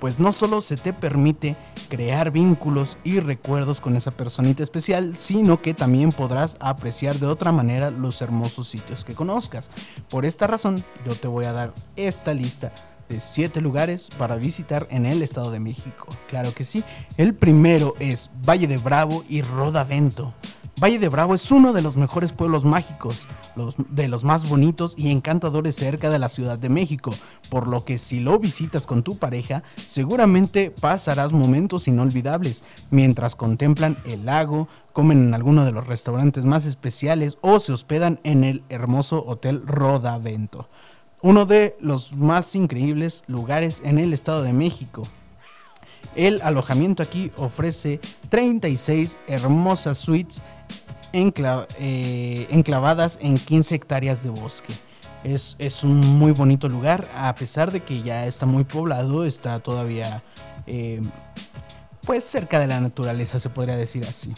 Pues 0.00 0.18
no 0.18 0.32
solo 0.32 0.60
se 0.60 0.76
te 0.76 0.92
permite 0.92 1.56
crear 1.88 2.30
vínculos 2.30 2.98
y 3.04 3.20
recuerdos 3.20 3.80
con 3.80 3.96
esa 3.96 4.10
personita 4.10 4.62
especial, 4.62 5.18
sino 5.18 5.60
que 5.60 5.74
también 5.74 6.10
podrás 6.10 6.56
apreciar 6.60 7.18
de 7.18 7.26
otra 7.26 7.52
manera 7.52 7.90
los 7.90 8.22
hermosos 8.22 8.68
sitios 8.68 9.04
que 9.04 9.14
conozcas. 9.14 9.70
Por 10.08 10.24
esta 10.24 10.46
razón, 10.46 10.82
yo 11.04 11.14
te 11.14 11.28
voy 11.28 11.46
a 11.46 11.52
dar 11.52 11.74
esta 11.96 12.34
lista 12.34 12.72
de 13.08 13.20
7 13.20 13.60
lugares 13.60 14.08
para 14.18 14.36
visitar 14.36 14.86
en 14.90 15.06
el 15.06 15.22
Estado 15.22 15.50
de 15.50 15.60
México. 15.60 16.06
Claro 16.28 16.52
que 16.52 16.64
sí. 16.64 16.84
El 17.16 17.34
primero 17.34 17.94
es 17.98 18.30
Valle 18.46 18.66
de 18.66 18.76
Bravo 18.76 19.24
y 19.28 19.42
Rodavento. 19.42 20.34
Valle 20.80 21.00
de 21.00 21.08
Bravo 21.08 21.34
es 21.34 21.50
uno 21.50 21.72
de 21.72 21.82
los 21.82 21.96
mejores 21.96 22.32
pueblos 22.32 22.64
mágicos, 22.64 23.26
de 23.88 24.06
los 24.06 24.22
más 24.22 24.48
bonitos 24.48 24.94
y 24.96 25.10
encantadores 25.10 25.74
cerca 25.74 26.08
de 26.08 26.20
la 26.20 26.28
Ciudad 26.28 26.56
de 26.56 26.68
México, 26.68 27.12
por 27.50 27.66
lo 27.66 27.84
que 27.84 27.98
si 27.98 28.20
lo 28.20 28.38
visitas 28.38 28.86
con 28.86 29.02
tu 29.02 29.18
pareja, 29.18 29.64
seguramente 29.86 30.70
pasarás 30.70 31.32
momentos 31.32 31.88
inolvidables 31.88 32.62
mientras 32.90 33.34
contemplan 33.34 33.96
el 34.04 34.24
lago, 34.24 34.68
comen 34.92 35.26
en 35.26 35.34
alguno 35.34 35.64
de 35.64 35.72
los 35.72 35.86
restaurantes 35.88 36.46
más 36.46 36.64
especiales 36.64 37.38
o 37.40 37.58
se 37.58 37.72
hospedan 37.72 38.20
en 38.22 38.44
el 38.44 38.62
hermoso 38.68 39.24
Hotel 39.26 39.66
Rodavento 39.66 40.68
uno 41.20 41.46
de 41.46 41.76
los 41.80 42.14
más 42.14 42.54
increíbles 42.54 43.24
lugares 43.26 43.82
en 43.84 43.98
el 43.98 44.12
Estado 44.12 44.44
de 44.44 44.52
México. 44.52 45.02
El 46.14 46.40
alojamiento 46.42 47.02
aquí 47.02 47.30
ofrece 47.36 48.00
36 48.28 49.18
hermosas 49.28 49.98
suites 49.98 50.42
eh, 51.12 52.46
enclavadas 52.50 53.18
en 53.22 53.38
15 53.38 53.74
hectáreas 53.74 54.22
de 54.22 54.30
bosque. 54.30 54.74
Es, 55.24 55.56
es 55.58 55.82
un 55.82 55.98
muy 55.98 56.32
bonito 56.32 56.68
lugar, 56.68 57.08
a 57.14 57.34
pesar 57.34 57.72
de 57.72 57.80
que 57.80 58.02
ya 58.02 58.26
está 58.26 58.46
muy 58.46 58.64
poblado, 58.64 59.24
está 59.24 59.58
todavía 59.58 60.22
eh, 60.66 61.00
pues 62.04 62.24
cerca 62.24 62.60
de 62.60 62.66
la 62.66 62.80
naturaleza, 62.80 63.38
se 63.38 63.50
podría 63.50 63.76
decir 63.76 64.04
así. 64.04 64.32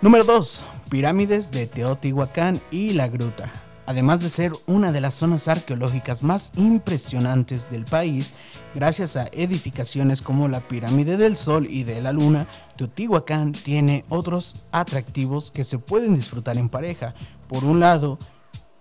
Número 0.00 0.24
2. 0.24 0.64
Pirámides 0.90 1.50
de 1.50 1.66
Teotihuacán 1.66 2.60
y 2.70 2.92
la 2.92 3.08
Gruta. 3.08 3.52
Además 3.86 4.20
de 4.20 4.30
ser 4.30 4.52
una 4.66 4.92
de 4.92 5.00
las 5.00 5.14
zonas 5.14 5.48
arqueológicas 5.48 6.22
más 6.22 6.52
impresionantes 6.56 7.70
del 7.70 7.84
país, 7.84 8.32
gracias 8.74 9.16
a 9.16 9.28
edificaciones 9.32 10.22
como 10.22 10.48
la 10.48 10.60
Pirámide 10.60 11.16
del 11.16 11.36
Sol 11.36 11.66
y 11.68 11.82
de 11.82 12.00
la 12.00 12.12
Luna, 12.12 12.46
Teotihuacán 12.76 13.52
tiene 13.52 14.04
otros 14.08 14.56
atractivos 14.70 15.50
que 15.50 15.64
se 15.64 15.78
pueden 15.78 16.14
disfrutar 16.14 16.58
en 16.58 16.68
pareja. 16.68 17.14
Por 17.48 17.64
un 17.64 17.80
lado, 17.80 18.18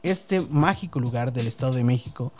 este 0.03 0.41
mágico 0.41 0.99
lugar 0.99 1.33
del 1.33 1.47
Estado 1.47 1.73
de 1.73 1.83
México 1.83 2.31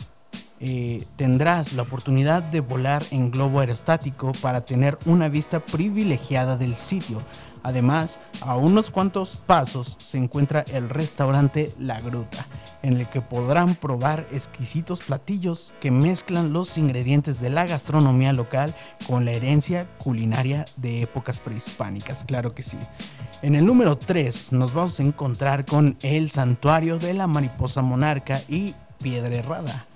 eh, 0.64 1.04
tendrás 1.16 1.72
la 1.72 1.82
oportunidad 1.82 2.40
de 2.40 2.60
volar 2.60 3.04
en 3.10 3.32
globo 3.32 3.58
aerostático 3.58 4.30
para 4.40 4.64
tener 4.64 4.96
una 5.06 5.28
vista 5.28 5.58
privilegiada 5.58 6.56
del 6.56 6.76
sitio. 6.76 7.20
Además, 7.62 8.20
a 8.40 8.56
unos 8.56 8.90
cuantos 8.90 9.36
pasos 9.36 9.96
se 9.98 10.18
encuentra 10.18 10.64
el 10.72 10.88
restaurante 10.88 11.72
La 11.78 12.00
Gruta, 12.00 12.46
en 12.82 12.96
el 12.96 13.08
que 13.08 13.20
podrán 13.20 13.74
probar 13.74 14.26
exquisitos 14.32 15.02
platillos 15.02 15.72
que 15.80 15.90
mezclan 15.90 16.52
los 16.52 16.76
ingredientes 16.78 17.40
de 17.40 17.50
la 17.50 17.66
gastronomía 17.66 18.32
local 18.32 18.74
con 19.06 19.24
la 19.24 19.32
herencia 19.32 19.88
culinaria 19.98 20.64
de 20.76 21.02
épocas 21.02 21.40
prehispánicas, 21.40 22.24
claro 22.24 22.54
que 22.54 22.62
sí. 22.62 22.78
En 23.42 23.54
el 23.54 23.64
número 23.64 23.96
3 23.96 24.52
nos 24.52 24.74
vamos 24.74 24.98
a 24.98 25.02
encontrar 25.02 25.64
con 25.64 25.96
el 26.02 26.30
santuario 26.30 26.98
de 26.98 27.14
la 27.14 27.26
mariposa 27.26 27.82
monarca 27.82 28.40
y 28.48 28.74
piedra 29.00 29.34
errada. 29.34 29.86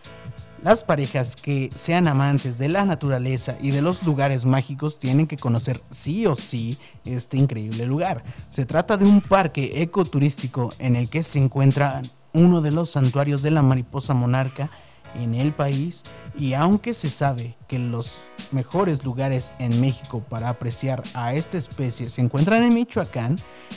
Las 0.67 0.83
parejas 0.83 1.37
que 1.37 1.71
sean 1.77 2.09
amantes 2.09 2.59
de 2.59 2.69
la 2.69 2.85
naturaleza 2.85 3.57
y 3.61 3.71
de 3.71 3.83
los 3.83 4.03
lugares 4.03 4.45
mágicos 4.45 4.99
tienen 4.99 5.29
que 5.29 5.37
conocer 5.37 5.81
sí 5.91 6.27
o 6.27 6.35
sí 6.35 6.77
este 7.05 7.37
increíble 7.37 7.87
lugar. 7.87 8.25
Se 8.51 8.67
trata 8.67 8.97
de 8.97 9.05
un 9.05 9.21
parque 9.21 9.81
ecoturístico 9.81 10.71
en 10.81 10.97
el 10.97 11.09
que 11.09 11.23
se 11.23 11.39
encuentra 11.39 12.03
uno 12.33 12.63
de 12.63 12.73
los 12.73 12.91
santuarios 12.91 13.43
de 13.43 13.53
la 13.53 13.63
mariposa 13.63 14.13
monarca 14.13 14.69
en 15.17 15.35
el 15.35 15.53
país 15.53 16.03
y 16.39 16.55
aunque 16.55 16.95
se 16.95 17.11
sabe 17.11 17.57
que 17.67 17.79
los 17.79 18.29
mejores 18.53 19.05
lugares 19.05 19.53
en 19.59 19.81
México 19.81 20.23
para 20.29 20.49
apreciar 20.49 21.03
a 21.15 21.35
esta 21.35 21.59
especie 21.59 22.09
se 22.11 22.21
encuentran 22.21 22.63
en 22.63 22.75
Michoacán, 22.75 23.37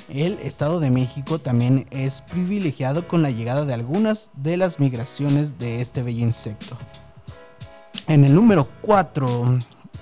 el 0.09 0.33
Estado 0.39 0.79
de 0.79 0.91
México 0.91 1.39
también 1.39 1.87
es 1.91 2.21
privilegiado 2.21 3.07
con 3.07 3.21
la 3.21 3.31
llegada 3.31 3.65
de 3.65 3.73
algunas 3.73 4.31
de 4.35 4.57
las 4.57 4.79
migraciones 4.79 5.57
de 5.57 5.81
este 5.81 6.03
bello 6.03 6.25
insecto. 6.25 6.77
En 8.07 8.25
el 8.25 8.35
número 8.35 8.67
4, 8.81 9.59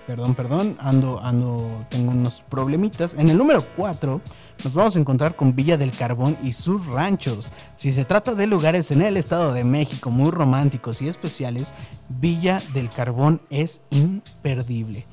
perdón, 0.07 0.33
perdón, 0.33 0.77
ando, 0.79 1.19
ando, 1.19 1.85
tengo 1.89 2.11
unos 2.11 2.43
problemitas. 2.49 3.13
En 3.13 3.29
el 3.29 3.37
número 3.37 3.63
4 3.75 4.21
nos 4.63 4.73
vamos 4.73 4.95
a 4.95 4.99
encontrar 4.99 5.35
con 5.35 5.55
Villa 5.55 5.77
del 5.77 5.91
Carbón 5.91 6.37
y 6.43 6.53
sus 6.53 6.85
ranchos. 6.87 7.51
Si 7.75 7.91
se 7.91 8.05
trata 8.05 8.35
de 8.35 8.47
lugares 8.47 8.91
en 8.91 9.01
el 9.01 9.17
Estado 9.17 9.53
de 9.53 9.63
México 9.63 10.09
muy 10.09 10.31
románticos 10.31 11.01
y 11.01 11.07
especiales, 11.07 11.73
Villa 12.09 12.61
del 12.73 12.89
Carbón 12.89 13.41
es 13.49 13.81
imperdible. 13.91 15.05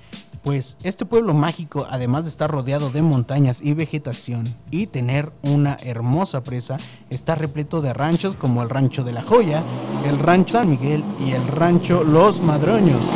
Pues 0.45 0.77
este 0.83 1.07
pueblo 1.07 1.33
mágico, 1.33 1.87
además 1.91 2.25
de 2.25 2.29
estar 2.29 2.51
rodeado 2.51 2.91
de 2.91 3.01
montañas 3.01 3.63
y 3.63 3.73
vegetación 3.73 4.45
y 4.71 4.87
tener 4.87 5.33
una 5.41 5.79
hermosa 5.83 6.45
presa, 6.45 6.77
está 7.09 7.35
repleto 7.35 7.81
de 7.81 7.95
ranchos 7.95 8.37
como 8.37 8.63
el 8.63 8.69
Rancho 8.69 9.05
de 9.05 9.13
la 9.13 9.23
Joya, 9.23 9.63
el 10.07 10.19
Rancho 10.19 10.59
San 10.59 10.69
Miguel 10.69 11.03
y 11.19 11.33
el 11.33 11.47
Rancho 11.47 12.05
Los 12.05 12.43
Madroños, 12.43 13.11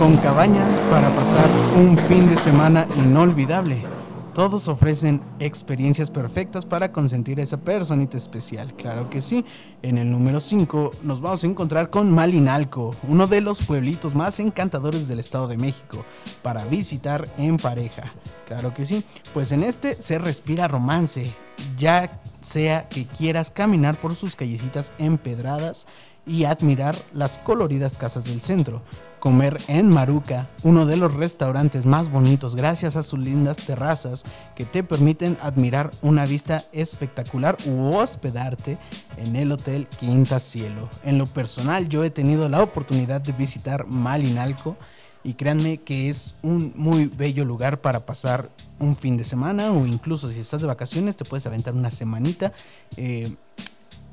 con 0.00 0.16
cabañas 0.16 0.80
para 0.90 1.14
pasar 1.14 1.48
un 1.76 1.96
fin 1.96 2.28
de 2.28 2.36
semana 2.36 2.88
inolvidable. 2.96 3.93
Todos 4.34 4.66
ofrecen 4.66 5.22
experiencias 5.38 6.10
perfectas 6.10 6.66
para 6.66 6.90
consentir 6.90 7.38
a 7.38 7.44
esa 7.44 7.58
personita 7.58 8.16
especial. 8.16 8.74
Claro 8.74 9.08
que 9.08 9.22
sí. 9.22 9.44
En 9.80 9.96
el 9.96 10.10
número 10.10 10.40
5 10.40 10.90
nos 11.04 11.20
vamos 11.20 11.44
a 11.44 11.46
encontrar 11.46 11.88
con 11.88 12.10
Malinalco, 12.10 12.96
uno 13.06 13.28
de 13.28 13.40
los 13.40 13.62
pueblitos 13.62 14.16
más 14.16 14.40
encantadores 14.40 15.06
del 15.06 15.20
Estado 15.20 15.46
de 15.46 15.56
México, 15.56 16.04
para 16.42 16.64
visitar 16.64 17.28
en 17.38 17.58
pareja. 17.58 18.12
Claro 18.48 18.74
que 18.74 18.84
sí. 18.84 19.04
Pues 19.32 19.52
en 19.52 19.62
este 19.62 20.02
se 20.02 20.18
respira 20.18 20.66
romance, 20.66 21.32
ya 21.78 22.20
sea 22.40 22.88
que 22.88 23.06
quieras 23.06 23.52
caminar 23.52 23.96
por 23.96 24.16
sus 24.16 24.34
callecitas 24.34 24.92
empedradas 24.98 25.86
y 26.26 26.44
admirar 26.44 26.96
las 27.12 27.38
coloridas 27.38 27.98
casas 27.98 28.24
del 28.24 28.40
centro. 28.40 28.82
Comer 29.24 29.58
en 29.68 29.88
Maruca, 29.88 30.50
uno 30.64 30.84
de 30.84 30.98
los 30.98 31.14
restaurantes 31.14 31.86
más 31.86 32.10
bonitos 32.10 32.54
gracias 32.54 32.94
a 32.94 33.02
sus 33.02 33.18
lindas 33.18 33.56
terrazas 33.56 34.22
que 34.54 34.66
te 34.66 34.84
permiten 34.84 35.38
admirar 35.40 35.92
una 36.02 36.26
vista 36.26 36.62
espectacular 36.72 37.56
u 37.64 37.96
hospedarte 37.96 38.76
en 39.16 39.34
el 39.34 39.50
Hotel 39.50 39.86
Quinta 39.98 40.38
Cielo. 40.38 40.90
En 41.04 41.16
lo 41.16 41.26
personal 41.26 41.88
yo 41.88 42.04
he 42.04 42.10
tenido 42.10 42.50
la 42.50 42.62
oportunidad 42.62 43.22
de 43.22 43.32
visitar 43.32 43.86
Malinalco 43.86 44.76
y 45.22 45.32
créanme 45.32 45.78
que 45.78 46.10
es 46.10 46.34
un 46.42 46.74
muy 46.76 47.06
bello 47.06 47.46
lugar 47.46 47.80
para 47.80 48.04
pasar 48.04 48.50
un 48.78 48.94
fin 48.94 49.16
de 49.16 49.24
semana 49.24 49.72
o 49.72 49.86
incluso 49.86 50.30
si 50.30 50.40
estás 50.40 50.60
de 50.60 50.66
vacaciones 50.66 51.16
te 51.16 51.24
puedes 51.24 51.46
aventar 51.46 51.72
una 51.72 51.90
semanita. 51.90 52.52
Eh, 52.98 53.34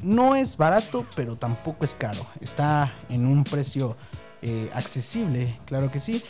no 0.02 0.36
es 0.36 0.58
barato, 0.58 1.06
pero 1.16 1.36
tampoco 1.36 1.86
es 1.86 1.96
caro. 1.96 2.26
Está 2.40 2.94
en 3.10 3.26
un 3.26 3.44
precio 3.44 3.98
eh, 4.42 4.70
accesible, 4.74 5.58
claro 5.66 5.92
que 5.92 6.00
sí. 6.00 6.24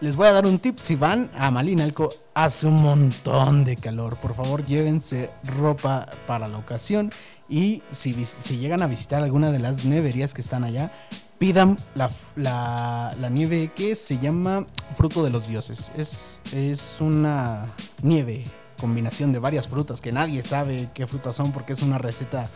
Les 0.00 0.16
voy 0.16 0.28
a 0.28 0.32
dar 0.32 0.46
un 0.46 0.58
tip, 0.58 0.78
si 0.78 0.96
van 0.96 1.30
a 1.36 1.50
Malinalco 1.50 2.08
hace 2.32 2.66
un 2.66 2.82
montón 2.82 3.64
de 3.64 3.76
calor, 3.76 4.16
por 4.16 4.34
favor 4.34 4.64
llévense 4.64 5.30
ropa 5.44 6.06
para 6.26 6.48
la 6.48 6.56
ocasión 6.56 7.12
y 7.50 7.82
si, 7.90 8.24
si 8.24 8.56
llegan 8.56 8.82
a 8.82 8.86
visitar 8.86 9.22
alguna 9.22 9.50
de 9.52 9.58
las 9.58 9.84
neverías 9.84 10.32
que 10.32 10.40
están 10.40 10.64
allá, 10.64 10.90
pidan 11.38 11.78
la, 11.94 12.10
la- 12.36 13.14
la 13.20 13.28
nieve 13.28 13.72
que 13.76 13.94
se 13.94 14.18
llama 14.18 14.64
fruto 14.96 15.22
de 15.22 15.28
los 15.30 15.48
dioses. 15.48 15.92
Es, 15.96 16.38
es 16.52 16.96
una 17.00 17.74
nieve, 18.02 18.44
combinación 18.80 19.32
de 19.32 19.38
varias 19.38 19.68
frutas 19.68 20.00
que 20.00 20.12
nadie 20.12 20.42
sabe 20.42 20.88
qué 20.94 21.06
frutas 21.06 21.36
son 21.36 21.52
porque 21.52 21.74
es 21.74 21.82
una 21.82 21.98
receta 21.98 22.48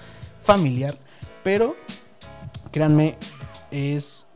familiar. 0.43 0.95
Pero 1.43 1.77
créanme, 2.71 3.19
es 3.71 4.27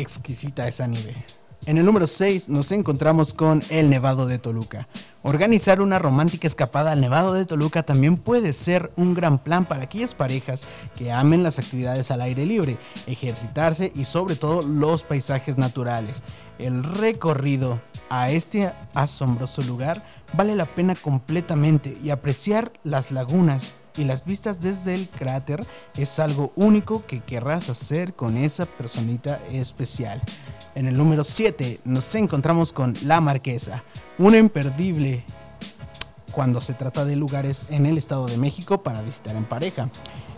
exquisita 0.00 0.66
esa 0.66 0.86
nieve. 0.86 1.24
En 1.66 1.76
el 1.76 1.84
número 1.84 2.06
6 2.06 2.48
nos 2.48 2.72
encontramos 2.72 3.34
con 3.34 3.62
el 3.68 3.90
Nevado 3.90 4.26
de 4.26 4.38
Toluca. 4.38 4.88
Organizar 5.22 5.82
una 5.82 5.98
romántica 5.98 6.46
escapada 6.46 6.92
al 6.92 7.02
Nevado 7.02 7.34
de 7.34 7.44
Toluca 7.44 7.82
también 7.82 8.16
puede 8.16 8.54
ser 8.54 8.90
un 8.96 9.12
gran 9.12 9.38
plan 9.38 9.66
para 9.66 9.82
aquellas 9.82 10.14
parejas 10.14 10.66
que 10.96 11.12
amen 11.12 11.42
las 11.42 11.58
actividades 11.58 12.10
al 12.10 12.22
aire 12.22 12.46
libre, 12.46 12.78
ejercitarse 13.06 13.92
y 13.94 14.06
sobre 14.06 14.36
todo 14.36 14.62
los 14.62 15.04
paisajes 15.04 15.58
naturales. 15.58 16.22
El 16.58 16.82
recorrido 16.82 17.82
a 18.08 18.30
este 18.30 18.72
asombroso 18.94 19.62
lugar 19.62 20.02
vale 20.32 20.56
la 20.56 20.64
pena 20.64 20.94
completamente 20.94 21.96
y 22.02 22.08
apreciar 22.08 22.72
las 22.84 23.10
lagunas 23.10 23.74
y 23.96 24.04
las 24.04 24.24
vistas 24.24 24.60
desde 24.62 24.94
el 24.94 25.08
cráter 25.08 25.64
es 25.96 26.18
algo 26.18 26.52
único 26.56 27.04
que 27.06 27.20
querrás 27.20 27.68
hacer 27.68 28.14
con 28.14 28.36
esa 28.36 28.66
personita 28.66 29.40
especial. 29.50 30.20
En 30.74 30.86
el 30.86 30.96
número 30.96 31.24
7 31.24 31.80
nos 31.84 32.14
encontramos 32.14 32.72
con 32.72 32.96
La 33.02 33.20
Marquesa, 33.20 33.82
una 34.18 34.38
imperdible 34.38 35.24
cuando 36.30 36.60
se 36.60 36.74
trata 36.74 37.04
de 37.04 37.16
lugares 37.16 37.66
en 37.70 37.86
el 37.86 37.98
Estado 37.98 38.26
de 38.26 38.36
México 38.36 38.82
para 38.82 39.02
visitar 39.02 39.36
en 39.36 39.44
pareja. 39.44 39.90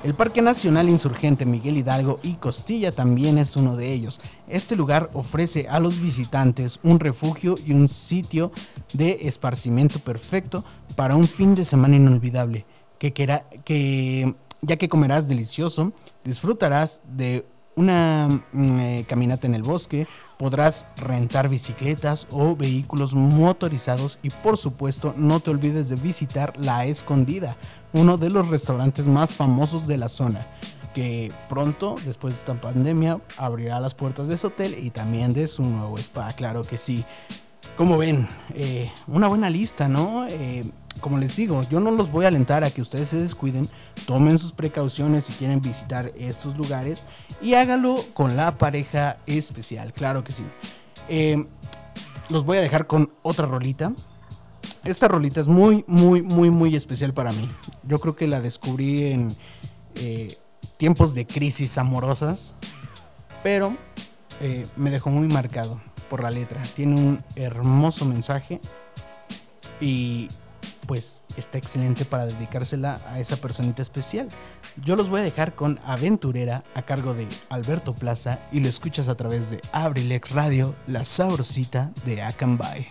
El 0.03 0.15
Parque 0.15 0.43
Nacional 0.43 0.89
Insurgente 0.89 1.47
Miguel 1.47 1.77
Hidalgo 1.77 2.19
y 2.23 2.35
Costilla 2.35 2.91
también 2.91 3.39
es 3.39 3.57
uno 3.57 3.77
de 3.77 3.93
ellos. 3.93 4.21
Este 4.49 4.75
lugar 4.75 5.11
ofrece 5.13 5.69
a 5.69 5.79
los 5.79 6.01
visitantes 6.01 6.81
un 6.83 6.99
refugio 6.99 7.55
y 7.65 7.73
un 7.73 7.89
sitio 7.89 8.51
de 8.95 9.21
esparcimiento 9.23 10.01
perfecto 10.01 10.65
para 10.97 11.15
un 11.15 11.29
fin 11.29 11.55
de 11.55 11.65
semana 11.65 11.97
inolvidable, 11.97 12.67
que, 13.03 13.13
quera- 13.13 13.45
que 13.65 14.33
ya 14.61 14.77
que 14.77 14.89
comerás 14.89 15.27
delicioso, 15.27 15.93
disfrutarás 16.23 17.01
de 17.05 17.45
una 17.75 18.29
mm, 18.53 18.79
eh, 18.79 19.05
caminata 19.09 19.49
en 19.49 19.57
el 19.57 19.65
bosque, 19.65 20.07
podrás 20.39 20.87
rentar 20.97 21.49
bicicletas 21.49 22.29
o 22.31 22.55
vehículos 22.55 23.13
motorizados 23.15 24.21
y 24.23 24.31
por 24.31 24.57
supuesto 24.57 25.15
no 25.17 25.41
te 25.41 25.51
olvides 25.51 25.89
de 25.89 25.97
visitar 25.97 26.53
La 26.59 26.85
Escondida, 26.85 27.57
uno 27.93 28.19
de 28.19 28.31
los 28.31 28.47
restaurantes 28.47 29.05
más 29.09 29.35
famosos 29.35 29.89
de 29.89 29.99
la 29.99 30.09
zona, 30.09 30.47
que 30.95 31.33
pronto, 31.49 31.97
después 32.05 32.35
de 32.35 32.39
esta 32.41 32.61
pandemia, 32.61 33.19
abrirá 33.37 33.81
las 33.81 33.95
puertas 33.95 34.29
de 34.29 34.39
su 34.39 34.47
hotel 34.47 34.77
y 34.79 34.91
también 34.91 35.33
de 35.35 35.49
su 35.49 35.65
nuevo 35.65 35.99
spa, 35.99 36.29
claro 36.37 36.63
que 36.63 36.79
sí. 36.79 37.05
Como 37.77 37.97
ven, 37.97 38.29
eh, 38.55 38.93
una 39.07 39.29
buena 39.29 39.49
lista, 39.49 39.89
¿no? 39.89 40.27
Eh, 40.29 40.65
como 41.01 41.19
les 41.19 41.35
digo, 41.37 41.63
yo 41.71 41.81
no 41.81 41.91
los 41.91 42.11
voy 42.11 42.27
a 42.27 42.29
alentar 42.29 42.65
a 42.65 42.71
que 42.71 42.83
ustedes 42.83 43.09
se 43.09 43.17
descuiden, 43.17 43.69
tomen 44.07 44.39
sus 44.39 44.53
precauciones 44.53 45.25
si 45.25 45.33
quieren 45.33 45.61
visitar 45.61 46.13
estos 46.17 46.57
lugares 46.57 47.07
y 47.41 47.55
hágalo 47.55 47.97
con 48.13 48.37
la 48.37 48.59
pareja 48.59 49.17
especial, 49.27 49.93
claro 49.95 50.23
que 50.23 50.33
sí. 50.33 50.45
Eh, 51.09 51.47
los 52.29 52.45
voy 52.45 52.59
a 52.59 52.61
dejar 52.61 52.87
con 52.87 53.11
otra 53.23 53.47
rolita. 53.47 53.93
Esta 54.85 55.09
rolita 55.09 55.41
es 55.41 55.49
muy, 55.49 55.85
muy, 55.89 56.21
muy, 56.21 56.51
muy 56.51 56.77
especial 56.77 57.15
para 57.15 57.33
mí. 57.33 57.51
Yo 57.85 57.99
creo 58.01 58.15
que 58.15 58.27
la 58.27 58.41
descubrí 58.41 59.07
en 59.07 59.35
tiempos 60.77 61.15
de 61.15 61.27
crisis 61.27 61.79
amorosas, 61.79 62.55
pero 63.43 63.77
me 64.77 64.91
dejó 64.91 65.11
muy 65.11 65.27
marcado 65.29 65.81
por 66.13 66.23
la 66.23 66.31
letra. 66.31 66.63
Tiene 66.77 67.01
un 67.01 67.25
hermoso 67.37 68.05
mensaje 68.05 68.61
y 69.81 70.29
pues 70.87 71.23
está 71.39 71.57
excelente 71.57 72.05
para 72.05 72.27
dedicársela 72.27 73.01
a 73.09 73.19
esa 73.19 73.39
personita 73.39 73.81
especial. 73.81 74.29
Yo 74.85 74.95
los 74.95 75.09
voy 75.09 75.21
a 75.21 75.25
dejar 75.25 75.55
con 75.55 75.81
Aventurera 75.87 76.65
a 76.75 76.83
cargo 76.83 77.15
de 77.15 77.27
Alberto 77.49 77.95
Plaza 77.95 78.41
y 78.53 78.61
lo 78.61 78.69
escuchas 78.69 79.09
a 79.09 79.15
través 79.15 79.49
de 79.49 79.63
Abrilex 79.73 80.33
Radio, 80.33 80.75
la 80.87 81.03
sabrosita 81.03 81.93
de 82.05 82.21
Acambay. 82.21 82.89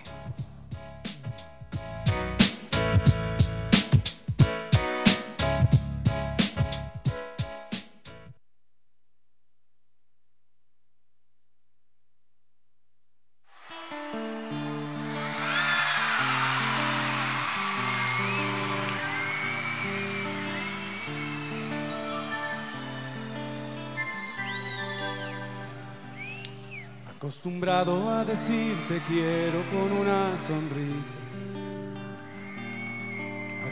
Acostumbrado 27.42 28.08
a 28.08 28.24
decirte 28.24 29.02
quiero 29.08 29.64
con 29.72 29.92
una 29.92 30.38
sonrisa. 30.38 31.18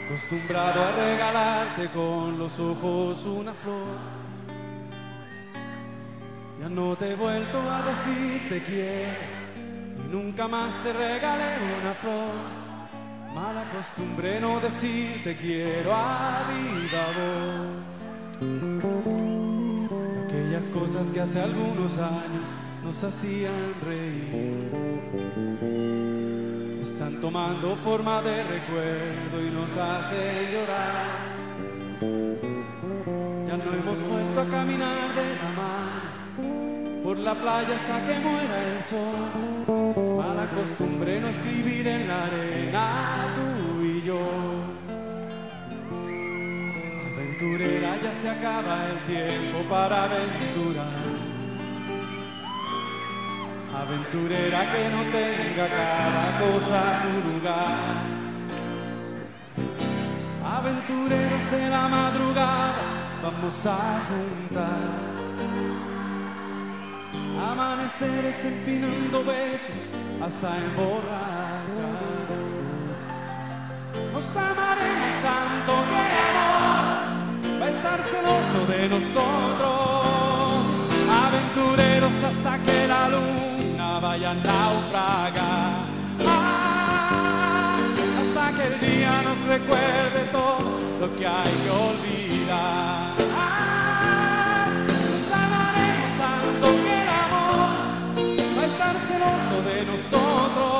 Acostumbrado 0.04 0.82
a 0.82 0.90
regalarte 0.90 1.88
con 1.90 2.36
los 2.36 2.58
ojos 2.58 3.24
una 3.26 3.54
flor. 3.54 3.96
Ya 6.60 6.68
no 6.68 6.96
te 6.96 7.12
he 7.12 7.14
vuelto 7.14 7.60
a 7.70 7.82
decir 7.82 8.48
te 8.48 8.60
quiero 8.60 9.20
y 10.04 10.08
nunca 10.08 10.48
más 10.48 10.74
te 10.82 10.92
regalé 10.92 11.54
una 11.80 11.94
flor. 11.94 12.34
Mala 13.32 13.70
costumbre 13.70 14.40
no 14.40 14.58
decir 14.58 15.22
te 15.22 15.36
quiero 15.36 15.94
a 15.94 16.42
viva 16.50 17.06
voz. 17.20 18.02
Aquellas 20.24 20.68
cosas 20.70 21.12
que 21.12 21.20
hace 21.20 21.40
algunos 21.40 21.98
años 21.98 22.52
nos 22.84 23.04
hacían 23.04 23.74
reír. 23.84 24.70
Están 26.80 27.20
tomando 27.20 27.76
forma 27.76 28.22
de 28.22 28.42
recuerdo 28.44 29.46
y 29.46 29.50
nos 29.50 29.76
hacen 29.76 30.50
llorar. 30.52 31.30
Ya 33.46 33.56
no 33.56 33.72
hemos 33.72 34.02
vuelto 34.02 34.40
a 34.40 34.46
caminar 34.46 35.14
de 35.14 35.36
la 35.36 35.50
mano 35.56 36.10
por 37.02 37.18
la 37.18 37.34
playa 37.34 37.74
hasta 37.74 38.06
que 38.06 38.18
muera 38.20 38.68
el 38.72 38.82
sol. 38.82 40.16
Mala 40.16 40.48
costumbre 40.50 41.20
no 41.20 41.28
escribir 41.28 41.86
en 41.86 42.08
la 42.08 42.24
arena 42.24 43.34
tú 43.34 43.84
y 43.84 44.02
yo. 44.02 44.20
Aventurera 47.14 48.00
ya 48.00 48.12
se 48.12 48.30
acaba 48.30 48.86
el 48.90 48.98
tiempo 49.04 49.68
para 49.68 50.04
aventurar. 50.04 51.19
Aventurera 53.74 54.72
que 54.72 54.90
no 54.90 55.02
tenga 55.12 55.68
cada 55.68 56.38
cosa 56.40 57.00
su 57.00 57.30
lugar. 57.30 58.20
Aventureros 60.44 61.50
de 61.52 61.70
la 61.70 61.86
madrugada, 61.86 62.74
vamos 63.22 63.66
a 63.66 64.00
juntar. 64.08 65.10
Amaneceres 67.48 68.44
empinando 68.44 69.24
besos 69.24 69.86
hasta 70.20 70.56
emborrachar. 70.58 72.40
Nos 74.12 74.36
amaremos 74.36 75.14
tanto 75.22 75.72
que 75.88 76.00
el 76.18 76.36
amor 76.36 77.62
va 77.62 77.66
a 77.66 77.70
estar 77.70 78.02
celoso 78.02 78.66
de 78.66 78.88
nosotros. 78.88 80.64
Aventureros 81.24 82.24
hasta 82.24 82.58
que 82.58 82.86
la 82.88 83.08
luna 83.08 83.49
vaya 84.00 84.34
a. 84.34 85.84
Ah, 86.26 87.78
hasta 88.20 88.56
que 88.56 88.66
el 88.66 88.80
día 88.80 89.22
nos 89.22 89.38
recuerde 89.46 90.24
todo 90.32 90.58
lo 91.00 91.16
que 91.16 91.26
hay 91.26 91.54
que 91.62 91.70
olvidar. 91.70 93.14
Ah, 93.36 94.68
nos 94.88 95.32
amaremos 95.32 96.12
tanto 96.18 96.66
que 96.82 97.02
el 97.02 97.08
amor 97.08 97.70
va 98.56 98.62
a 98.62 98.66
estar 98.66 98.96
celoso 98.96 99.62
de 99.68 99.86
nosotros. 99.86 100.79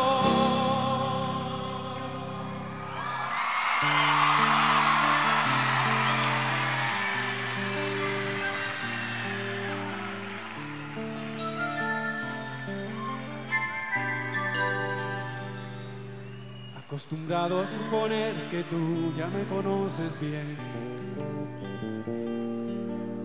Acostumbrado 16.91 17.61
a 17.61 17.67
suponer 17.69 18.49
que 18.51 18.65
tú 18.65 19.13
ya 19.17 19.29
me 19.29 19.45
conoces 19.45 20.19
bien. 20.21 20.57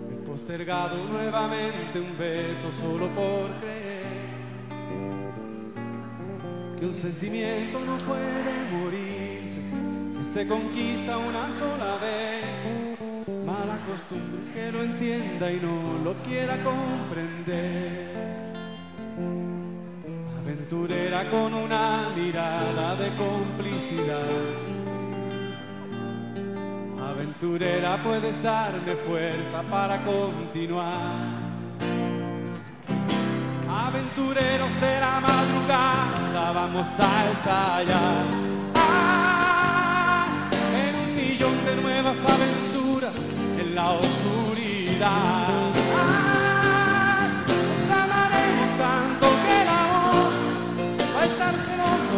Me 0.08 0.16
postergado 0.24 0.96
nuevamente 1.08 1.98
un 1.98 2.16
beso 2.16 2.70
solo 2.70 3.08
por 3.08 3.56
creer 3.56 4.06
que 6.78 6.86
un 6.86 6.94
sentimiento 6.94 7.80
no 7.80 7.98
puede 7.98 8.70
morirse, 8.70 9.60
que 10.16 10.22
se 10.22 10.46
conquista 10.46 11.18
una 11.18 11.50
sola 11.50 11.98
vez. 12.00 13.26
Mala 13.44 13.84
costumbre 13.84 14.52
que 14.54 14.70
lo 14.70 14.84
entienda 14.84 15.50
y 15.50 15.58
no 15.58 16.04
lo 16.04 16.14
quiera 16.22 16.62
comprender. 16.62 18.45
Aventurera 20.66 21.30
con 21.30 21.54
una 21.54 22.08
mirada 22.16 22.96
de 22.96 23.14
complicidad. 23.14 24.26
Aventurera 27.08 28.02
puedes 28.02 28.42
darme 28.42 28.96
fuerza 28.96 29.62
para 29.70 30.04
continuar. 30.04 31.38
Aventureros 33.70 34.80
de 34.80 35.00
la 35.00 35.20
madrugada 35.20 36.52
vamos 36.52 36.98
a 36.98 37.30
estallar. 37.30 38.24
Ah, 38.74 40.50
en 40.74 40.96
un 40.96 41.14
millón 41.14 41.64
de 41.64 41.76
nuevas 41.80 42.18
aventuras 42.24 43.14
en 43.60 43.72
la 43.72 43.92
oscuridad. 43.92 45.65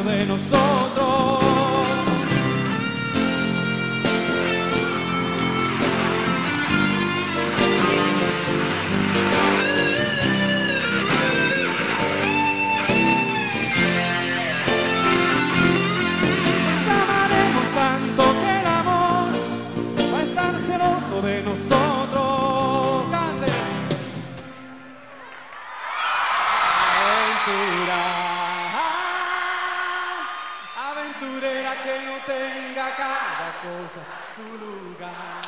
De 0.04 0.26
nosotros. 0.26 1.77
Tenga 32.88 32.96
cada 32.96 33.60
cosa 33.62 34.00
su 34.34 34.42
lugar. 34.58 35.12
Nos 35.42 35.47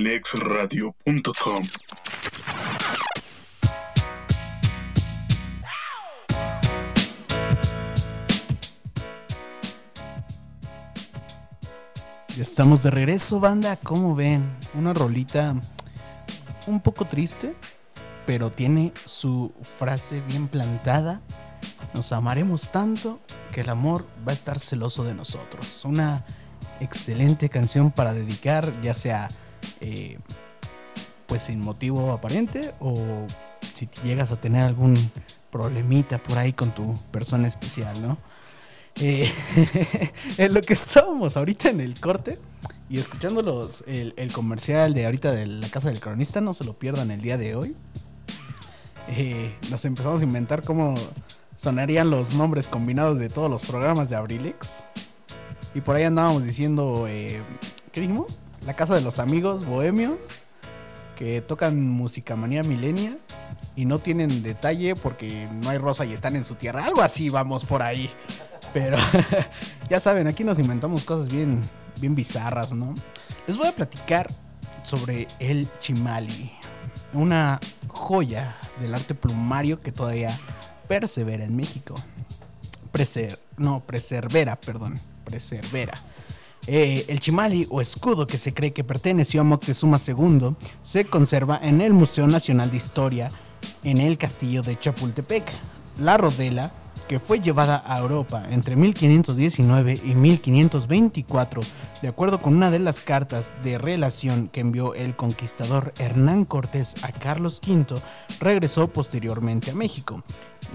abrilexradio.com. 0.00 1.62
Ya 12.36 12.42
estamos 12.42 12.82
de 12.82 12.90
regreso, 12.90 13.40
banda. 13.40 13.76
¿Cómo 13.76 14.14
ven? 14.14 14.50
Una 14.74 14.94
rolita 14.94 15.54
un 16.66 16.80
poco 16.80 17.04
triste, 17.04 17.54
pero 18.26 18.50
tiene 18.50 18.94
su 19.04 19.52
frase 19.76 20.22
bien 20.22 20.48
plantada. 20.48 21.20
Nos 21.92 22.12
amaremos 22.12 22.70
tanto 22.70 23.20
que 23.52 23.60
el 23.60 23.68
amor 23.68 24.06
va 24.26 24.32
a 24.32 24.34
estar 24.34 24.58
celoso 24.58 25.04
de 25.04 25.12
nosotros. 25.12 25.84
Una 25.84 26.24
excelente 26.80 27.50
canción 27.50 27.90
para 27.90 28.14
dedicar, 28.14 28.80
ya 28.80 28.94
sea 28.94 29.28
eh, 29.80 30.18
pues 31.26 31.42
sin 31.42 31.60
motivo 31.60 32.12
aparente 32.12 32.74
o 32.80 33.26
si 33.74 33.88
llegas 34.04 34.32
a 34.32 34.40
tener 34.40 34.62
algún 34.62 34.96
problemita 35.50 36.18
por 36.18 36.38
ahí 36.38 36.52
con 36.52 36.72
tu 36.72 36.96
persona 37.10 37.48
especial, 37.48 38.00
¿no? 38.02 38.18
Eh, 38.96 39.30
en 40.38 40.52
lo 40.52 40.60
que 40.60 40.74
estábamos 40.74 41.36
ahorita 41.36 41.70
en 41.70 41.80
el 41.80 41.98
corte 42.00 42.38
y 42.88 42.98
escuchando 42.98 43.42
los, 43.42 43.84
el, 43.86 44.14
el 44.16 44.32
comercial 44.32 44.94
de 44.94 45.06
ahorita 45.06 45.32
de 45.32 45.46
la 45.46 45.68
casa 45.68 45.88
del 45.88 46.00
cronista, 46.00 46.40
no 46.40 46.54
se 46.54 46.64
lo 46.64 46.78
pierdan 46.78 47.10
el 47.10 47.22
día 47.22 47.38
de 47.38 47.54
hoy. 47.54 47.76
Eh, 49.08 49.56
nos 49.70 49.84
empezamos 49.84 50.20
a 50.20 50.24
inventar 50.24 50.62
cómo 50.62 50.94
sonarían 51.56 52.10
los 52.10 52.34
nombres 52.34 52.68
combinados 52.68 53.18
de 53.18 53.28
todos 53.28 53.50
los 53.50 53.62
programas 53.62 54.10
de 54.10 54.16
Abrilex. 54.16 54.84
Y 55.74 55.80
por 55.80 55.96
ahí 55.96 56.04
andábamos 56.04 56.44
diciendo, 56.44 57.06
eh, 57.08 57.42
¿qué 57.92 58.00
dijimos? 58.00 58.40
La 58.66 58.74
casa 58.74 58.94
de 58.94 59.00
los 59.00 59.18
amigos 59.18 59.64
bohemios 59.64 60.44
que 61.16 61.42
tocan 61.42 61.80
música 61.86 62.36
manía 62.36 62.62
milenia 62.62 63.16
y 63.76 63.84
no 63.84 63.98
tienen 63.98 64.42
detalle 64.42 64.94
porque 64.96 65.48
no 65.52 65.70
hay 65.70 65.78
rosa 65.78 66.04
y 66.04 66.12
están 66.12 66.36
en 66.36 66.44
su 66.44 66.54
tierra. 66.54 66.84
Algo 66.84 67.02
así 67.02 67.28
vamos 67.28 67.64
por 67.64 67.82
ahí. 67.82 68.10
Pero 68.72 68.96
ya 69.90 70.00
saben, 70.00 70.26
aquí 70.26 70.44
nos 70.44 70.58
inventamos 70.58 71.04
cosas 71.04 71.32
bien, 71.32 71.62
bien 72.00 72.14
bizarras, 72.14 72.72
¿no? 72.72 72.94
Les 73.46 73.56
voy 73.56 73.66
a 73.66 73.72
platicar 73.72 74.30
sobre 74.82 75.26
el 75.38 75.68
chimali, 75.78 76.52
una 77.12 77.58
joya 77.88 78.56
del 78.80 78.94
arte 78.94 79.14
plumario 79.14 79.80
que 79.80 79.92
todavía 79.92 80.38
persevera 80.88 81.44
en 81.44 81.56
México. 81.56 81.94
Preser, 82.92 83.38
no, 83.56 83.80
preservera, 83.80 84.56
perdón, 84.56 84.98
preservera. 85.24 85.94
Eh, 86.66 87.06
el 87.08 87.20
chimali 87.20 87.66
o 87.70 87.80
escudo 87.80 88.26
que 88.26 88.38
se 88.38 88.52
cree 88.52 88.72
que 88.72 88.84
perteneció 88.84 89.40
a 89.40 89.44
Moctezuma 89.44 89.98
II 90.06 90.54
se 90.82 91.06
conserva 91.06 91.58
en 91.62 91.80
el 91.80 91.94
Museo 91.94 92.26
Nacional 92.26 92.70
de 92.70 92.76
Historia 92.76 93.30
en 93.82 93.98
el 93.98 94.18
castillo 94.18 94.62
de 94.62 94.78
Chapultepec. 94.78 95.50
La 95.98 96.16
rodela, 96.16 96.72
que 97.08 97.18
fue 97.18 97.40
llevada 97.40 97.82
a 97.86 97.98
Europa 97.98 98.44
entre 98.50 98.76
1519 98.76 100.00
y 100.04 100.14
1524, 100.14 101.62
de 102.02 102.08
acuerdo 102.08 102.40
con 102.40 102.54
una 102.54 102.70
de 102.70 102.78
las 102.78 103.00
cartas 103.00 103.52
de 103.64 103.78
relación 103.78 104.48
que 104.48 104.60
envió 104.60 104.94
el 104.94 105.16
conquistador 105.16 105.92
Hernán 105.98 106.44
Cortés 106.44 106.94
a 107.02 107.10
Carlos 107.10 107.60
V, 107.66 108.00
regresó 108.38 108.88
posteriormente 108.88 109.72
a 109.72 109.74
México. 109.74 110.22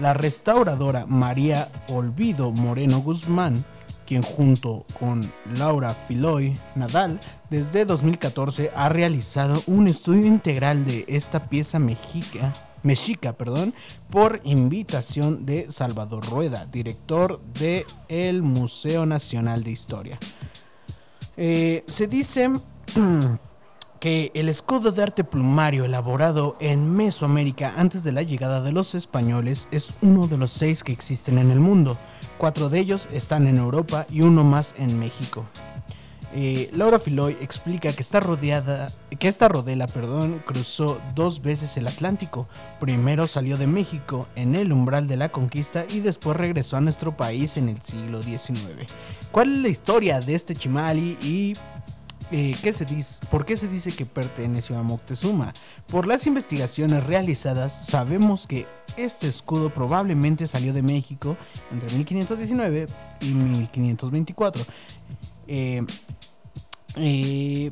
La 0.00 0.14
restauradora 0.14 1.06
María 1.06 1.70
Olvido 1.88 2.52
Moreno 2.52 3.00
Guzmán 3.00 3.64
quien 4.06 4.22
junto 4.22 4.86
con 4.98 5.20
Laura 5.56 5.90
Filoy 5.90 6.56
Nadal 6.74 7.20
desde 7.50 7.84
2014 7.84 8.70
ha 8.74 8.88
realizado 8.88 9.62
un 9.66 9.88
estudio 9.88 10.26
integral 10.26 10.84
de 10.84 11.04
esta 11.08 11.48
pieza 11.48 11.78
mexica, 11.78 12.52
mexica 12.82 13.32
perdón, 13.34 13.74
por 14.10 14.40
invitación 14.44 15.44
de 15.44 15.70
Salvador 15.70 16.24
Rueda, 16.26 16.66
director 16.66 17.40
del 17.58 17.84
el 18.08 18.42
Museo 18.42 19.04
Nacional 19.06 19.64
de 19.64 19.70
Historia. 19.70 20.18
Eh, 21.36 21.84
se 21.86 22.06
dice 22.06 22.50
que 24.00 24.30
el 24.34 24.48
escudo 24.48 24.92
de 24.92 25.02
arte 25.02 25.24
plumario 25.24 25.84
elaborado 25.84 26.56
en 26.60 26.94
Mesoamérica 26.94 27.74
antes 27.76 28.04
de 28.04 28.12
la 28.12 28.22
llegada 28.22 28.60
de 28.62 28.72
los 28.72 28.94
españoles 28.94 29.68
es 29.70 29.94
uno 30.02 30.26
de 30.26 30.38
los 30.38 30.52
seis 30.52 30.84
que 30.84 30.92
existen 30.92 31.38
en 31.38 31.50
el 31.50 31.60
mundo. 31.60 31.98
Cuatro 32.38 32.68
de 32.68 32.78
ellos 32.78 33.08
están 33.12 33.46
en 33.46 33.56
Europa 33.58 34.06
y 34.10 34.20
uno 34.20 34.44
más 34.44 34.74
en 34.78 34.98
México. 34.98 35.46
Eh, 36.34 36.68
Laura 36.74 36.98
Filoy 36.98 37.34
explica 37.40 37.90
que 37.92 38.02
esta, 38.02 38.20
rodeada, 38.20 38.92
que 39.18 39.26
esta 39.26 39.48
rodela 39.48 39.86
perdón, 39.86 40.42
cruzó 40.44 41.00
dos 41.14 41.40
veces 41.40 41.78
el 41.78 41.86
Atlántico. 41.86 42.46
Primero 42.78 43.26
salió 43.26 43.56
de 43.56 43.66
México 43.66 44.28
en 44.34 44.54
el 44.54 44.70
umbral 44.70 45.06
de 45.06 45.16
la 45.16 45.30
conquista 45.30 45.86
y 45.88 46.00
después 46.00 46.36
regresó 46.36 46.76
a 46.76 46.82
nuestro 46.82 47.16
país 47.16 47.56
en 47.56 47.70
el 47.70 47.80
siglo 47.80 48.22
XIX. 48.22 48.92
¿Cuál 49.32 49.54
es 49.54 49.62
la 49.62 49.68
historia 49.68 50.20
de 50.20 50.34
este 50.34 50.54
chimali 50.54 51.16
y 51.22 51.54
eh, 52.32 52.56
¿qué 52.62 52.72
se 52.72 52.84
dice, 52.84 53.20
¿Por 53.30 53.44
qué 53.44 53.56
se 53.56 53.68
dice 53.68 53.92
que 53.92 54.06
perteneció 54.06 54.78
a 54.78 54.82
Moctezuma? 54.82 55.52
Por 55.86 56.06
las 56.06 56.26
investigaciones 56.26 57.04
realizadas 57.04 57.86
sabemos 57.86 58.46
que 58.46 58.66
este 58.96 59.28
escudo 59.28 59.70
probablemente 59.72 60.46
salió 60.46 60.72
de 60.72 60.82
México 60.82 61.36
entre 61.70 61.90
1519 61.96 62.88
y 63.20 63.26
1524. 63.32 64.64
Eh, 65.48 65.84
eh, 66.96 67.70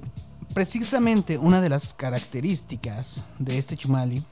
precisamente 0.52 1.38
una 1.38 1.60
de 1.60 1.68
las 1.68 1.94
características 1.94 3.24
de 3.38 3.58
este 3.58 3.76
chimali 3.76 4.22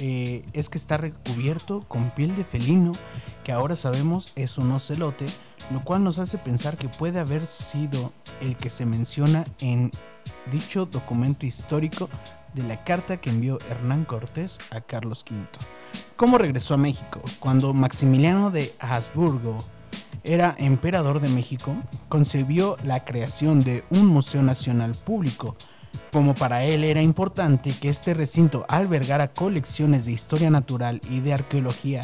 eh, 0.00 0.44
es 0.52 0.68
que 0.68 0.78
está 0.78 0.96
recubierto 0.96 1.84
con 1.88 2.10
piel 2.10 2.34
de 2.36 2.44
felino, 2.44 2.92
que 3.42 3.52
ahora 3.52 3.76
sabemos 3.76 4.32
es 4.36 4.58
un 4.58 4.70
ocelote, 4.72 5.26
lo 5.70 5.82
cual 5.82 6.04
nos 6.04 6.18
hace 6.18 6.38
pensar 6.38 6.76
que 6.76 6.88
puede 6.88 7.20
haber 7.20 7.46
sido 7.46 8.12
el 8.40 8.56
que 8.56 8.70
se 8.70 8.86
menciona 8.86 9.46
en 9.60 9.90
dicho 10.50 10.86
documento 10.86 11.46
histórico 11.46 12.08
de 12.54 12.62
la 12.62 12.84
carta 12.84 13.18
que 13.18 13.30
envió 13.30 13.58
Hernán 13.68 14.04
Cortés 14.04 14.58
a 14.70 14.80
Carlos 14.80 15.24
V. 15.28 15.46
¿Cómo 16.16 16.38
regresó 16.38 16.74
a 16.74 16.78
México? 16.78 17.20
Cuando 17.40 17.72
Maximiliano 17.74 18.50
de 18.50 18.72
Habsburgo 18.78 19.64
era 20.22 20.54
emperador 20.58 21.20
de 21.20 21.28
México, 21.28 21.76
concebió 22.08 22.76
la 22.84 23.04
creación 23.04 23.60
de 23.60 23.84
un 23.90 24.06
Museo 24.06 24.42
Nacional 24.42 24.94
Público, 24.94 25.56
como 26.12 26.34
para 26.34 26.64
él 26.64 26.84
era 26.84 27.02
importante 27.02 27.72
que 27.72 27.88
este 27.88 28.14
recinto 28.14 28.64
albergara 28.68 29.32
colecciones 29.32 30.04
de 30.04 30.12
historia 30.12 30.50
natural 30.50 31.00
y 31.10 31.20
de 31.20 31.34
arqueología, 31.34 32.02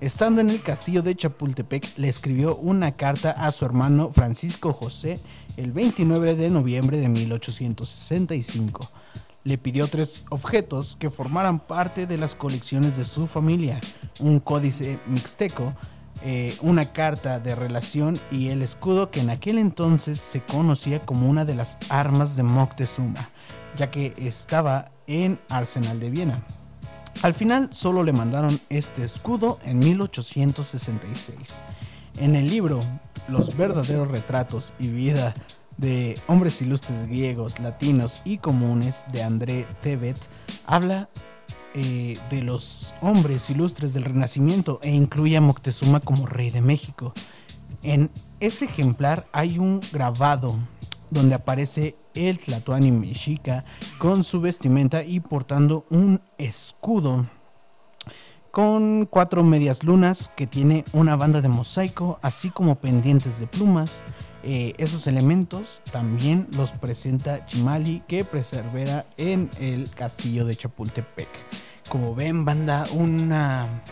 estando 0.00 0.40
en 0.40 0.50
el 0.50 0.62
castillo 0.62 1.02
de 1.02 1.14
Chapultepec 1.14 1.98
le 1.98 2.08
escribió 2.08 2.56
una 2.56 2.92
carta 2.92 3.30
a 3.32 3.52
su 3.52 3.64
hermano 3.64 4.10
Francisco 4.12 4.72
José 4.72 5.20
el 5.56 5.72
29 5.72 6.36
de 6.36 6.50
noviembre 6.50 6.98
de 6.98 7.08
1865. 7.08 8.90
Le 9.44 9.56
pidió 9.58 9.88
tres 9.88 10.24
objetos 10.30 10.96
que 10.96 11.10
formaran 11.10 11.60
parte 11.60 12.06
de 12.06 12.18
las 12.18 12.34
colecciones 12.34 12.96
de 12.96 13.04
su 13.04 13.26
familia, 13.26 13.80
un 14.20 14.38
códice 14.40 14.98
mixteco, 15.06 15.72
eh, 16.22 16.54
una 16.60 16.84
carta 16.84 17.40
de 17.40 17.54
relación 17.54 18.18
y 18.30 18.48
el 18.48 18.62
escudo 18.62 19.10
que 19.10 19.20
en 19.20 19.30
aquel 19.30 19.58
entonces 19.58 20.20
se 20.20 20.42
conocía 20.42 21.00
como 21.00 21.28
una 21.28 21.44
de 21.44 21.54
las 21.54 21.78
armas 21.88 22.36
de 22.36 22.42
Moctezuma, 22.42 23.30
ya 23.76 23.90
que 23.90 24.14
estaba 24.18 24.92
en 25.06 25.40
Arsenal 25.48 25.98
de 25.98 26.10
Viena. 26.10 26.44
Al 27.22 27.34
final 27.34 27.68
solo 27.72 28.02
le 28.02 28.12
mandaron 28.12 28.60
este 28.68 29.02
escudo 29.04 29.58
en 29.64 29.78
1866. 29.78 31.62
En 32.18 32.36
el 32.36 32.48
libro 32.48 32.80
Los 33.28 33.56
verdaderos 33.56 34.08
retratos 34.08 34.74
y 34.78 34.88
vida 34.88 35.34
de 35.76 36.14
hombres 36.26 36.60
ilustres 36.60 37.06
griegos, 37.06 37.60
latinos 37.60 38.20
y 38.24 38.36
comunes 38.38 39.04
de 39.12 39.22
André 39.22 39.66
Tebet, 39.80 40.18
habla 40.66 41.08
eh, 41.74 42.18
de 42.30 42.42
los 42.42 42.94
hombres 43.00 43.48
ilustres 43.50 43.92
del 43.92 44.04
Renacimiento 44.04 44.80
e 44.82 44.90
incluye 44.90 45.36
a 45.36 45.40
Moctezuma 45.40 46.00
como 46.00 46.26
rey 46.26 46.50
de 46.50 46.60
México. 46.60 47.12
En 47.82 48.10
ese 48.40 48.66
ejemplar 48.66 49.26
hay 49.32 49.58
un 49.58 49.80
grabado 49.92 50.54
donde 51.10 51.34
aparece 51.34 51.96
el 52.14 52.38
Tlatoani 52.38 52.90
mexica 52.90 53.64
con 53.98 54.24
su 54.24 54.40
vestimenta 54.40 55.04
y 55.04 55.20
portando 55.20 55.86
un 55.90 56.20
escudo 56.38 57.26
con 58.50 59.06
cuatro 59.06 59.44
medias 59.44 59.84
lunas 59.84 60.28
que 60.34 60.46
tiene 60.46 60.84
una 60.92 61.14
banda 61.16 61.40
de 61.40 61.48
mosaico 61.48 62.18
así 62.22 62.50
como 62.50 62.76
pendientes 62.76 63.38
de 63.38 63.46
plumas 63.46 64.02
Eh, 64.42 64.72
esos 64.78 65.06
elementos 65.06 65.82
también 65.92 66.46
los 66.56 66.72
presenta 66.72 67.44
Chimali 67.44 68.02
que 68.08 68.24
persevera 68.24 69.04
en 69.18 69.50
el 69.60 69.90
castillo 69.90 70.46
de 70.46 70.56
Chapultepec. 70.56 71.28
Como 71.88 72.14
ven, 72.14 72.44
banda, 72.44 72.86
una, 72.92 73.82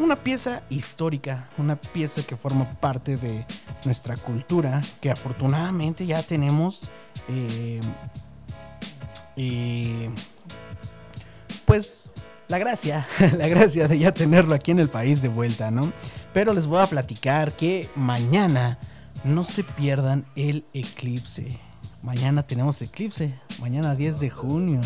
una 0.00 0.16
pieza 0.16 0.62
histórica, 0.70 1.48
una 1.56 1.76
pieza 1.76 2.22
que 2.22 2.36
forma 2.36 2.68
parte 2.80 3.16
de 3.16 3.46
nuestra 3.84 4.16
cultura, 4.16 4.82
que 5.00 5.10
afortunadamente 5.10 6.04
ya 6.04 6.22
tenemos, 6.22 6.82
eh, 7.28 7.80
eh, 9.36 10.10
pues, 11.64 12.12
la 12.48 12.58
gracia, 12.58 13.06
la 13.38 13.46
gracia 13.46 13.86
de 13.86 14.00
ya 14.00 14.12
tenerlo 14.12 14.54
aquí 14.54 14.72
en 14.72 14.80
el 14.80 14.88
país 14.88 15.22
de 15.22 15.28
vuelta, 15.28 15.70
¿no? 15.70 15.92
Pero 16.32 16.54
les 16.54 16.66
voy 16.66 16.80
a 16.80 16.86
platicar 16.86 17.52
que 17.52 17.88
mañana 17.94 18.78
no 19.24 19.44
se 19.44 19.64
pierdan 19.64 20.24
el 20.36 20.64
eclipse. 20.72 21.58
Mañana 22.02 22.46
tenemos 22.46 22.80
eclipse, 22.80 23.34
mañana 23.60 23.94
10 23.94 24.20
de 24.20 24.30
junio. 24.30 24.80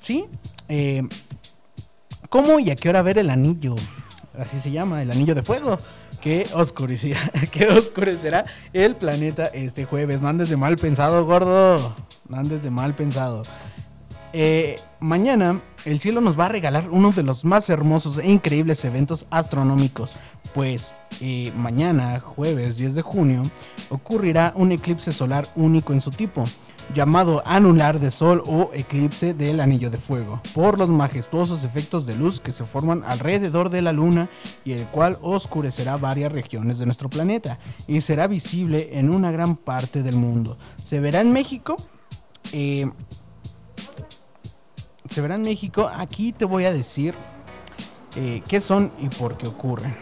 ¿Sí? 0.00 0.26
Eh, 0.68 1.02
¿Cómo 2.28 2.58
y 2.58 2.70
a 2.70 2.76
qué 2.76 2.88
hora 2.88 3.02
ver 3.02 3.18
el 3.18 3.30
anillo? 3.30 3.76
Así 4.36 4.58
se 4.58 4.70
llama, 4.70 5.02
el 5.02 5.10
anillo 5.10 5.34
de 5.34 5.42
fuego. 5.42 5.78
Que 6.20 6.46
que 7.50 7.68
oscurecerá 7.68 8.44
el 8.72 8.96
planeta 8.96 9.46
este 9.46 9.84
jueves. 9.84 10.20
No 10.20 10.28
andes 10.28 10.48
de 10.48 10.56
mal 10.56 10.76
pensado, 10.76 11.24
gordo. 11.26 11.94
No 12.28 12.36
andes 12.36 12.62
de 12.62 12.70
mal 12.70 12.94
pensado. 12.94 13.42
Eh, 14.32 14.76
mañana 14.98 15.60
el 15.84 16.00
cielo 16.00 16.20
nos 16.20 16.38
va 16.38 16.46
a 16.46 16.48
regalar 16.48 16.88
uno 16.90 17.10
de 17.12 17.22
los 17.22 17.44
más 17.44 17.68
hermosos 17.68 18.18
e 18.18 18.30
increíbles 18.30 18.84
eventos 18.84 19.26
astronómicos, 19.30 20.14
pues 20.54 20.94
eh, 21.20 21.52
mañana, 21.56 22.20
jueves 22.20 22.78
10 22.78 22.94
de 22.94 23.02
junio, 23.02 23.42
ocurrirá 23.90 24.52
un 24.54 24.72
eclipse 24.72 25.12
solar 25.12 25.46
único 25.56 25.92
en 25.92 26.00
su 26.00 26.10
tipo, 26.10 26.44
llamado 26.94 27.42
anular 27.46 27.98
de 27.98 28.10
sol 28.10 28.42
o 28.46 28.70
eclipse 28.72 29.34
del 29.34 29.60
anillo 29.60 29.90
de 29.90 29.98
fuego, 29.98 30.40
por 30.54 30.78
los 30.78 30.88
majestuosos 30.88 31.64
efectos 31.64 32.06
de 32.06 32.16
luz 32.16 32.40
que 32.40 32.52
se 32.52 32.64
forman 32.64 33.02
alrededor 33.04 33.70
de 33.70 33.82
la 33.82 33.92
luna 33.92 34.28
y 34.64 34.72
el 34.72 34.86
cual 34.86 35.18
oscurecerá 35.20 35.96
varias 35.96 36.32
regiones 36.32 36.78
de 36.78 36.86
nuestro 36.86 37.10
planeta 37.10 37.58
y 37.88 38.00
será 38.00 38.28
visible 38.28 38.90
en 38.92 39.10
una 39.10 39.30
gran 39.32 39.56
parte 39.56 40.02
del 40.02 40.16
mundo. 40.16 40.58
Se 40.82 41.00
verá 41.00 41.20
en 41.20 41.32
México. 41.32 41.76
eh, 42.52 42.86
se 45.12 45.20
verá 45.20 45.34
en 45.34 45.42
México. 45.42 45.90
Aquí 45.94 46.32
te 46.32 46.44
voy 46.44 46.64
a 46.64 46.72
decir 46.72 47.14
eh, 48.16 48.42
qué 48.48 48.60
son 48.60 48.90
y 48.98 49.08
por 49.08 49.36
qué 49.36 49.46
ocurren. 49.46 49.94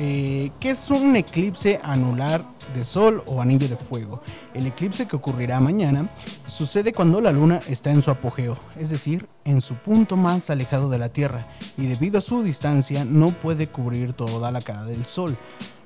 Eh, 0.00 0.52
¿Qué 0.60 0.70
es 0.70 0.90
un 0.92 1.16
eclipse 1.16 1.80
anular 1.82 2.44
de 2.72 2.84
sol 2.84 3.24
o 3.26 3.42
anillo 3.42 3.68
de 3.68 3.76
fuego? 3.76 4.22
El 4.54 4.64
eclipse 4.66 5.08
que 5.08 5.16
ocurrirá 5.16 5.58
mañana 5.58 6.08
sucede 6.46 6.92
cuando 6.92 7.20
la 7.20 7.32
luna 7.32 7.60
está 7.66 7.90
en 7.90 8.02
su 8.02 8.12
apogeo, 8.12 8.56
es 8.78 8.90
decir, 8.90 9.28
en 9.44 9.60
su 9.60 9.74
punto 9.74 10.16
más 10.16 10.50
alejado 10.50 10.88
de 10.88 10.98
la 10.98 11.08
Tierra, 11.08 11.48
y 11.76 11.86
debido 11.86 12.18
a 12.18 12.22
su 12.22 12.44
distancia 12.44 13.04
no 13.04 13.30
puede 13.30 13.66
cubrir 13.66 14.12
toda 14.12 14.52
la 14.52 14.60
cara 14.60 14.84
del 14.84 15.04
sol, 15.04 15.36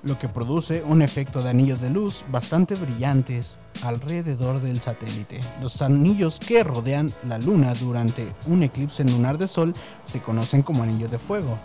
lo 0.02 0.18
que 0.18 0.28
produce 0.28 0.82
un 0.82 1.00
efecto 1.00 1.40
de 1.40 1.48
anillos 1.48 1.80
de 1.80 1.88
luz 1.88 2.26
bastante 2.30 2.74
brillantes 2.74 3.60
alrededor 3.82 4.60
del 4.60 4.80
satélite. 4.80 5.40
Los 5.62 5.80
anillos 5.80 6.38
que 6.38 6.62
rodean 6.64 7.12
la 7.26 7.38
luna 7.38 7.72
durante 7.74 8.26
un 8.46 8.62
eclipse 8.62 9.04
lunar 9.04 9.38
de 9.38 9.48
sol 9.48 9.74
se 10.04 10.20
conocen 10.20 10.62
como 10.62 10.82
anillos 10.82 11.10
de 11.10 11.18
fuego. 11.18 11.58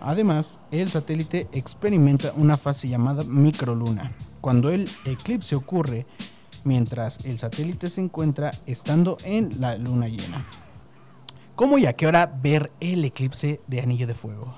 Además, 0.00 0.60
el 0.70 0.90
satélite 0.90 1.48
experimenta 1.52 2.32
una 2.36 2.56
fase 2.56 2.88
llamada 2.88 3.22
microluna, 3.24 4.12
cuando 4.40 4.70
el 4.70 4.90
eclipse 5.04 5.54
ocurre 5.54 6.06
mientras 6.64 7.24
el 7.24 7.38
satélite 7.38 7.90
se 7.90 8.00
encuentra 8.00 8.50
estando 8.66 9.16
en 9.24 9.60
la 9.60 9.76
luna 9.76 10.08
llena. 10.08 10.46
¿Cómo 11.54 11.76
y 11.76 11.86
a 11.86 11.92
qué 11.92 12.06
hora 12.06 12.26
ver 12.26 12.72
el 12.80 13.04
eclipse 13.04 13.60
de 13.66 13.80
anillo 13.80 14.06
de 14.06 14.14
fuego? 14.14 14.54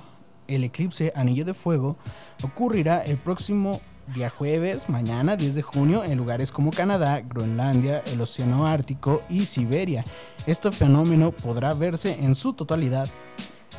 El 0.47 0.63
eclipse 0.63 1.13
anillo 1.17 1.45
de 1.45 1.55
fuego 1.55 1.97
ocurrirá 2.45 3.01
el 3.01 3.19
próximo 3.19 3.81
día 4.15 4.31
jueves, 4.31 4.89
mañana 4.89 5.37
10 5.37 5.55
de 5.55 5.63
junio, 5.63 6.05
en 6.05 6.19
lugares 6.19 6.53
como 6.53 6.71
Canadá, 6.71 7.21
Groenlandia, 7.21 8.03
el 8.07 8.21
Océano 8.21 8.67
Ártico 8.67 9.23
y 9.29 9.47
Siberia. 9.47 10.05
Este 10.47 10.71
fenómeno 10.71 11.33
podrá 11.33 11.75
verse 11.75 12.25
en 12.25 12.35
su 12.35 12.53
totalidad 12.53 13.09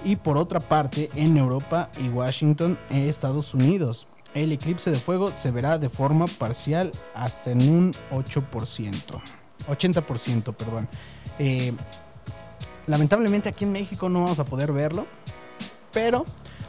y 0.04 0.16
por 0.16 0.38
otra 0.38 0.60
parte 0.60 1.10
en 1.16 1.38
Europa 1.38 1.90
y 2.00 2.10
Washington, 2.10 2.78
en 2.90 3.08
Estados 3.08 3.54
Unidos. 3.54 4.08
El 4.34 4.52
eclipse 4.52 4.90
de 4.90 4.98
fuego 4.98 5.32
se 5.36 5.52
verá 5.52 5.78
de 5.78 5.90
forma 5.90 6.26
parcial 6.28 6.92
hasta 7.14 7.52
en 7.52 7.62
un 7.70 7.94
8%. 8.12 9.22
80%, 9.68 10.56
perdón. 10.56 10.90
Eh, 11.40 11.74
lamentablemente 12.88 13.50
aquí 13.50 13.64
en 13.64 13.72
México 13.72 14.10
no 14.10 14.24
vamos 14.24 14.40
a 14.40 14.46
poder 14.46 14.72
verlo, 14.72 15.06
pero 15.92 16.26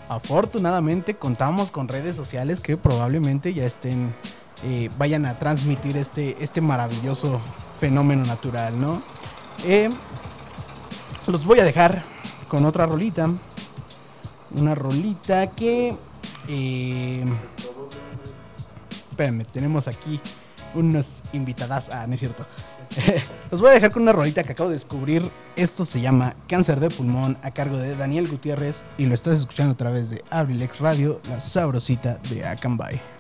afortunadamente 0.09 1.15
contamos 1.15 1.71
con 1.71 1.89
redes 1.89 2.17
sociales 2.17 2.61
que 2.61 2.77
probablemente 2.77 3.55
ya 3.55 3.65
estén, 3.65 4.15
eh, 4.65 4.91
vayan 4.99 5.25
a 5.27 5.39
transmitir 5.39 5.97
este, 5.97 6.37
este 6.43 6.61
maravilloso 6.61 7.41
fenómeno 7.81 8.25
natural, 8.25 8.79
¿no? 8.79 9.03
Eh, 9.65 9.89
los 11.27 11.47
voy 11.47 11.59
a 11.59 11.65
dejar 11.65 12.05
con 12.49 12.65
otra 12.65 12.87
rolita. 12.87 13.29
Una 14.57 14.75
rolita 14.75 15.51
que... 15.51 15.97
Eh, 16.49 17.25
espérenme, 19.11 19.45
tenemos 19.45 19.89
aquí 19.89 20.21
unas 20.75 21.23
invitadas. 21.33 21.89
Ah, 21.91 22.07
no 22.07 22.15
es 22.15 22.21
cierto. 22.21 22.47
Los 23.51 23.61
voy 23.61 23.71
a 23.71 23.75
dejar 23.75 23.91
con 23.91 24.03
una 24.03 24.13
rolita 24.13 24.43
que 24.43 24.53
acabo 24.53 24.69
de 24.69 24.77
descubrir. 24.77 25.23
Esto 25.57 25.85
se 25.85 26.01
llama 26.01 26.35
Cáncer 26.49 26.81
de 26.81 26.91
Pulmón 26.91 27.39
a 27.43 27.51
cargo 27.53 27.77
de 27.77 27.97
Daniel 27.97 28.29
Gutiérrez 28.29 28.87
y 28.99 29.07
lo 29.07 29.15
estás 29.15 29.39
escuchando 29.39 29.73
a 29.73 29.77
través 29.77 30.11
de 30.11 30.23
Abrilex 30.31 30.81
Radio, 30.81 31.21
la 31.29 31.41
sabrosita 31.41 32.19
de 32.31 32.45
Acambay. 32.47 33.14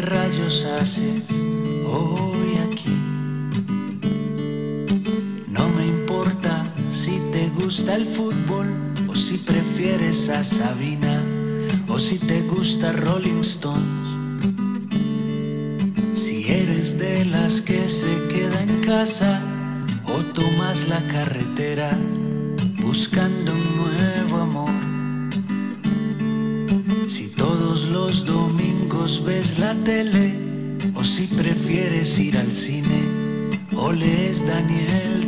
Rayos 0.00 0.64
haces 0.64 1.22
hoy 1.86 2.58
aquí. 2.70 2.96
No 5.48 5.68
me 5.68 5.86
importa 5.86 6.72
si 6.90 7.18
te 7.32 7.48
gusta 7.50 7.94
el 7.94 8.04
fútbol 8.04 8.66
o 9.08 9.14
si 9.14 9.38
prefieres 9.38 10.28
a 10.28 10.42
Sabina 10.44 11.22
o 11.88 11.98
si 11.98 12.18
te 12.18 12.42
gusta 12.42 12.92
Rolling 12.92 13.40
Stones. 13.40 14.06
Si 16.14 16.50
eres 16.50 16.98
de 16.98 17.24
las 17.26 17.60
que 17.60 17.88
se 17.88 18.28
queda 18.28 18.62
en 18.62 18.80
casa 18.84 19.40
o 20.04 20.22
tomas 20.32 20.88
la 20.88 21.00
carretera 21.08 21.98
buscando 22.82 23.52
un 23.52 23.75
prefieres 31.86 32.18
ir 32.18 32.36
al 32.36 32.50
cine 32.50 33.00
o 33.76 33.92
lees 33.92 34.44
Daniel 34.46 35.25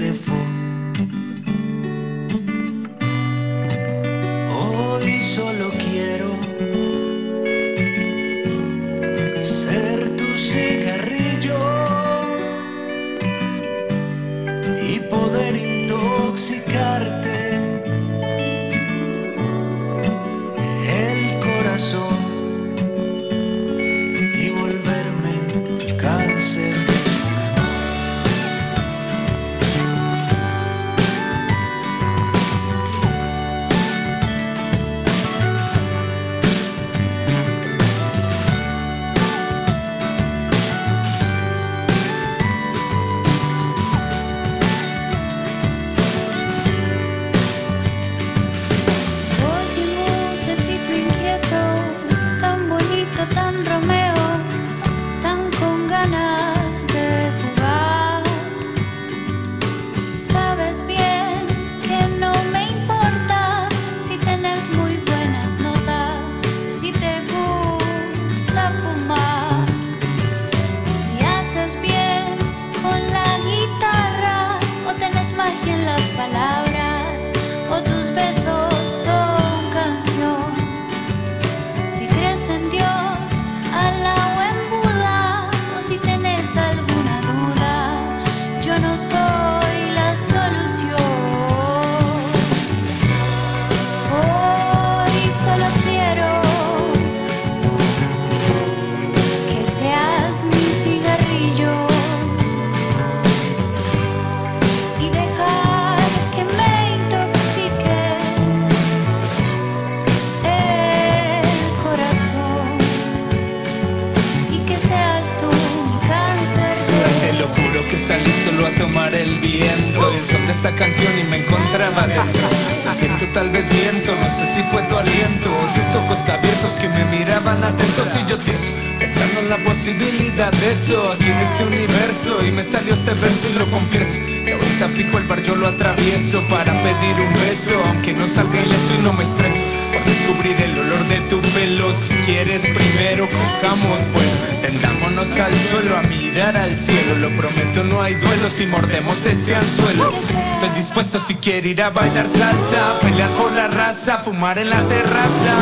de 130.47 130.71
eso 130.71 131.11
aquí 131.11 131.25
en 131.25 131.39
este 131.39 131.65
universo. 131.65 132.45
Y 132.47 132.53
me 132.53 132.63
salió 132.63 132.95
este 132.95 133.13
verso 133.15 133.49
y 133.49 133.59
lo 133.59 133.67
confieso. 133.67 134.21
Que 134.45 134.53
ahorita 134.53 134.89
fijo 134.95 135.19
el 135.19 135.25
bar 135.25 135.43
yo 135.43 135.57
lo 135.57 135.67
atravieso 135.67 136.43
Para 136.49 136.73
pedir 136.83 137.17
un 137.21 137.33
beso. 137.41 137.75
Aunque 137.89 138.13
no 138.13 138.27
salga 138.29 138.61
ileso 138.61 138.95
y 138.99 139.03
no 139.03 139.13
me 139.13 139.25
estreso 139.25 139.65
Por 139.93 140.05
descubrir 140.05 140.57
el 140.63 140.79
olor 140.79 141.09
de 141.09 141.21
tu 141.29 141.41
pelo. 141.41 141.93
Si 141.93 142.15
quieres 142.25 142.63
primero 142.63 143.29
cojamos. 143.29 144.07
Bueno 144.13 144.31
Tendámonos 144.63 145.39
al 145.41 145.53
suelo 145.53 145.97
a 145.97 146.03
mirar 146.03 146.57
al 146.57 146.77
cielo. 146.77 147.17
Lo 147.17 147.31
prometo 147.31 147.83
no 147.83 148.01
hay 148.01 148.15
duelo 148.15 148.49
si 148.49 148.67
mordemos 148.67 149.27
este 149.27 149.57
anzuelo. 149.57 150.13
Estoy 150.55 150.71
dispuesto 150.77 151.19
si 151.19 151.35
quiere 151.35 151.71
ir 151.71 151.83
a 151.83 151.91
bailar 151.91 152.29
salsa 152.29 152.99
Pelear 153.01 153.31
por 153.31 153.51
la 153.53 153.67
raza, 153.69 154.19
fumar 154.19 154.59
en 154.59 154.71
la 154.71 154.83
terraza. 154.85 155.55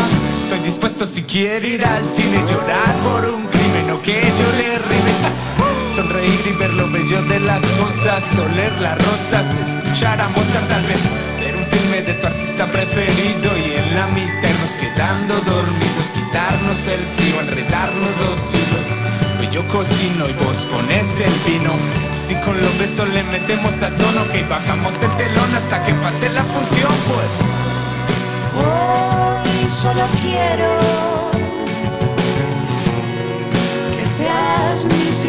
Estoy 0.43 0.61
dispuesto 0.61 1.07
si 1.07 1.22
quiere 1.22 1.68
ir 1.68 1.85
al 1.85 2.07
cine 2.07 2.41
Llorar 2.49 2.95
por 3.03 3.31
un 3.31 3.45
que 4.07 4.22
yo 4.22 4.52
le 4.57 4.78
rime 4.78 5.14
Sonreír 5.94 6.40
y 6.46 6.52
ver 6.52 6.72
lo 6.74 6.88
bello 6.88 7.22
de 7.22 7.40
las 7.40 7.62
cosas 7.80 8.22
Oler 8.38 8.72
las 8.80 8.96
rosas, 9.04 9.57
escuchar 9.57 10.20
a 10.20 10.28
Mozart 10.28 10.68
tal 10.68 10.82
vez. 10.84 11.02
Ver 11.40 11.57
un 11.57 11.66
filme 11.66 12.02
de 12.02 12.14
tu 12.14 12.26
artista 12.28 12.66
preferido 12.66 13.50
Y 13.59 13.72
en 13.72 13.96
la 13.96 14.07
mitad 14.09 14.48
irnos 14.48 14.76
quedando 14.76 15.34
dormidos 15.40 16.12
Quitarnos 16.14 16.86
el 16.86 17.00
frío, 17.16 17.40
enredarnos 17.40 18.12
los 18.24 18.54
hilos. 18.54 18.86
Hoy 19.40 19.48
yo 19.50 19.66
cocino 19.66 20.28
y 20.28 20.32
vos 20.44 20.66
pones 20.70 21.20
el 21.20 21.32
vino. 21.44 21.72
Si 22.14 22.36
con 22.36 22.57
los 22.61 22.78
besos 22.78 23.09
le 23.09 23.24
metemos 23.24 23.74
sazón 23.74 24.16
Ok, 24.18 24.48
bajamos 24.48 25.02
el 25.02 25.11
telón 25.16 25.54
hasta 25.57 25.82
que 25.84 25.92
pase 25.94 26.28
la 26.30 26.44
función 26.44 26.92
pues. 27.09 27.32
Hoy 28.54 29.68
solo 29.68 30.07
quiero 30.22 31.16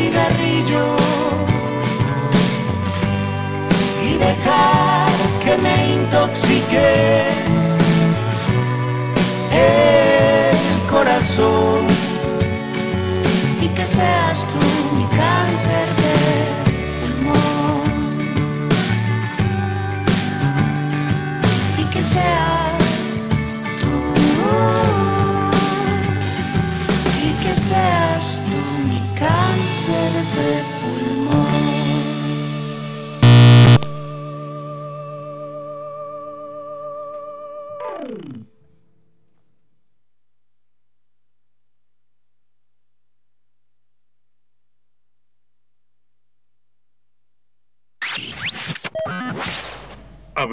cigarrillo 0.08 0.86
y 4.08 4.14
dejar 4.14 5.12
que 5.43 5.58
me 5.58 5.76
intoxiques. 5.95 7.58
El 9.51 10.89
corazón 10.89 11.86
y 13.62 13.68
que 13.68 13.86
seas 13.86 14.45
tú 14.51 14.60
mi 14.97 15.05
cáncer 15.22 15.88
de 16.01 16.16
pulmón. 16.99 17.91
Y 21.78 21.84
que 21.93 22.01
seas 22.03 23.28
tú. 23.82 23.93
Y 27.28 27.32
que 27.43 27.55
seas 27.55 28.07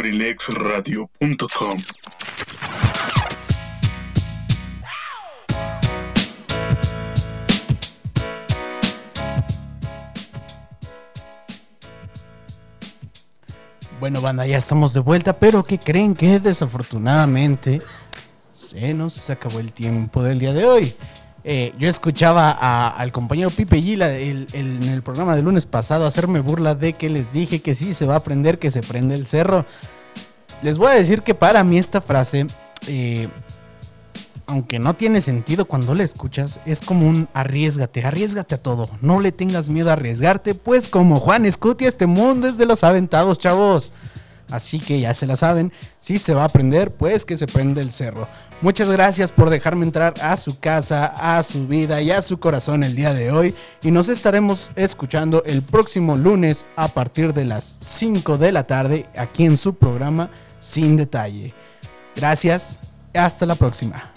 abrilexradio.com 0.04 1.78
Bueno, 13.98 14.20
banda, 14.20 14.46
ya 14.46 14.58
estamos 14.58 14.92
de 14.92 15.00
vuelta, 15.00 15.38
pero 15.38 15.64
¿qué 15.64 15.78
creen 15.78 16.14
que 16.14 16.38
desafortunadamente 16.38 17.80
se 18.52 18.92
nos 18.92 19.30
acabó 19.30 19.60
el 19.60 19.72
tiempo 19.72 20.22
del 20.22 20.38
día 20.38 20.52
de 20.52 20.66
hoy? 20.66 20.94
Eh, 21.46 21.74
yo 21.78 21.90
escuchaba 21.90 22.50
al 22.88 23.12
compañero 23.12 23.50
Pipe 23.50 23.82
Gila 23.82 24.16
en 24.16 24.82
el 24.82 25.02
programa 25.02 25.36
del 25.36 25.44
lunes 25.44 25.66
pasado 25.66 26.06
hacerme 26.06 26.40
burla 26.40 26.74
de 26.74 26.94
que 26.94 27.10
les 27.10 27.34
dije 27.34 27.60
que 27.60 27.74
sí 27.74 27.92
se 27.92 28.06
va 28.06 28.16
a 28.16 28.22
prender, 28.22 28.58
que 28.58 28.70
se 28.70 28.80
prende 28.80 29.14
el 29.14 29.26
cerro. 29.26 29.66
Les 30.62 30.78
voy 30.78 30.88
a 30.88 30.94
decir 30.94 31.20
que 31.20 31.34
para 31.34 31.62
mí 31.62 31.76
esta 31.76 32.00
frase, 32.00 32.46
eh, 32.86 33.28
aunque 34.46 34.78
no 34.78 34.94
tiene 34.94 35.20
sentido 35.20 35.66
cuando 35.66 35.94
la 35.94 36.02
escuchas, 36.02 36.60
es 36.64 36.80
como 36.80 37.06
un 37.06 37.28
arriesgate, 37.34 38.04
arriesgate 38.04 38.54
a 38.54 38.62
todo. 38.62 38.88
No 39.02 39.20
le 39.20 39.30
tengas 39.30 39.68
miedo 39.68 39.90
a 39.90 39.94
arriesgarte, 39.94 40.54
pues 40.54 40.88
como 40.88 41.16
Juan 41.16 41.44
Escutia, 41.44 41.88
este 41.88 42.06
mundo 42.06 42.46
es 42.46 42.56
de 42.56 42.64
los 42.64 42.84
aventados, 42.84 43.38
chavos. 43.38 43.92
Así 44.50 44.78
que 44.78 45.00
ya 45.00 45.14
se 45.14 45.26
la 45.26 45.36
saben, 45.36 45.72
si 45.98 46.18
se 46.18 46.34
va 46.34 46.44
a 46.44 46.48
prender, 46.48 46.92
pues 46.92 47.24
que 47.24 47.36
se 47.36 47.46
prende 47.46 47.80
el 47.80 47.92
cerro. 47.92 48.28
Muchas 48.60 48.90
gracias 48.90 49.32
por 49.32 49.50
dejarme 49.50 49.84
entrar 49.84 50.14
a 50.20 50.36
su 50.36 50.58
casa, 50.58 51.06
a 51.06 51.42
su 51.42 51.66
vida 51.66 52.00
y 52.02 52.10
a 52.10 52.22
su 52.22 52.38
corazón 52.38 52.84
el 52.84 52.94
día 52.94 53.14
de 53.14 53.30
hoy. 53.30 53.54
Y 53.82 53.90
nos 53.90 54.08
estaremos 54.08 54.70
escuchando 54.76 55.42
el 55.44 55.62
próximo 55.62 56.16
lunes 56.16 56.66
a 56.76 56.88
partir 56.88 57.34
de 57.34 57.44
las 57.44 57.76
5 57.80 58.38
de 58.38 58.52
la 58.52 58.66
tarde 58.66 59.06
aquí 59.16 59.44
en 59.44 59.56
su 59.56 59.74
programa 59.74 60.30
Sin 60.60 60.96
Detalle. 60.96 61.54
Gracias, 62.14 62.78
hasta 63.12 63.46
la 63.46 63.54
próxima. 63.56 64.13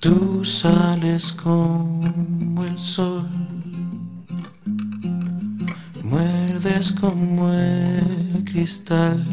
Tú 0.00 0.44
sales 0.44 1.32
como 1.32 2.62
el 2.64 2.78
sol, 2.78 3.28
muerdes 6.04 6.92
como 6.92 7.52
el 7.52 8.44
cristal, 8.44 9.26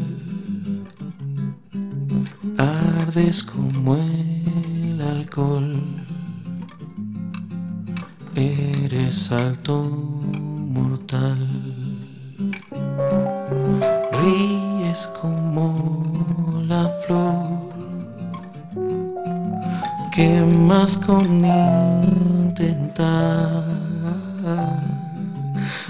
ardes 2.57 3.43
como 3.43 3.95
el 3.95 4.99
alcohol, 5.01 5.83
eres 8.33 9.31
alto 9.31 9.83
mortal, 9.83 11.37
ríes 14.11 15.11
como 15.21 16.63
la 16.67 16.87
flor 17.05 17.54
que 20.15 20.39
más 20.39 20.95
con 20.95 21.43
intentar 22.45 23.65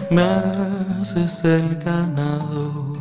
me 0.10 0.24
haces 1.00 1.46
el 1.46 1.76
ganador. 1.76 2.98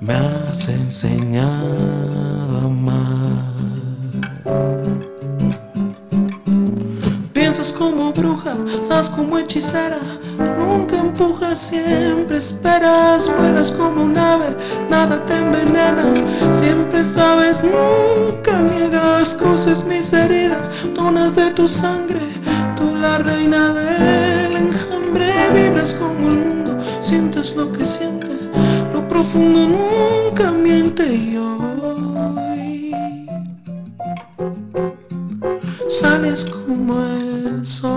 Me 0.00 0.14
has 0.14 0.66
enseñado 0.68 2.58
a 2.58 2.64
amar. 2.64 3.52
Piensas 7.34 7.72
como 7.72 8.12
bruja 8.14 8.56
das 8.88 9.10
como 9.10 9.38
hechicera 9.38 10.00
nunca 10.58 10.96
empujas 10.98 11.58
siempre 11.58 12.38
esperas 12.38 13.30
vuelas 13.36 13.70
como 13.72 14.04
un 14.04 14.16
ave 14.16 14.56
nada 14.90 15.24
te 15.26 15.34
envenena. 15.34 16.04
Siempre 16.50 17.04
sabes 17.04 17.62
nunca 17.62 18.58
niegas 18.58 19.34
coses 19.34 19.84
mis 19.84 20.12
heridas 20.12 20.70
donas 20.94 21.36
de 21.36 21.50
tu 21.50 21.68
sangre. 21.68 22.20
Tú 22.76 22.94
la 22.96 23.18
reina 23.18 23.72
del 23.72 24.56
enjambre 24.56 25.32
vibras 25.54 25.94
como 25.94 26.28
el 26.28 26.38
mundo 26.38 26.76
sientes 27.00 27.56
lo 27.56 27.70
que 27.72 27.84
siente 27.84 28.32
lo 28.92 29.06
profundo 29.08 29.60
nunca 29.68 30.50
miente. 30.50 31.04
Y 31.14 31.36
hoy 31.36 32.94
sales 35.88 36.44
como 36.44 37.02
el 37.02 37.64
sol 37.64 37.91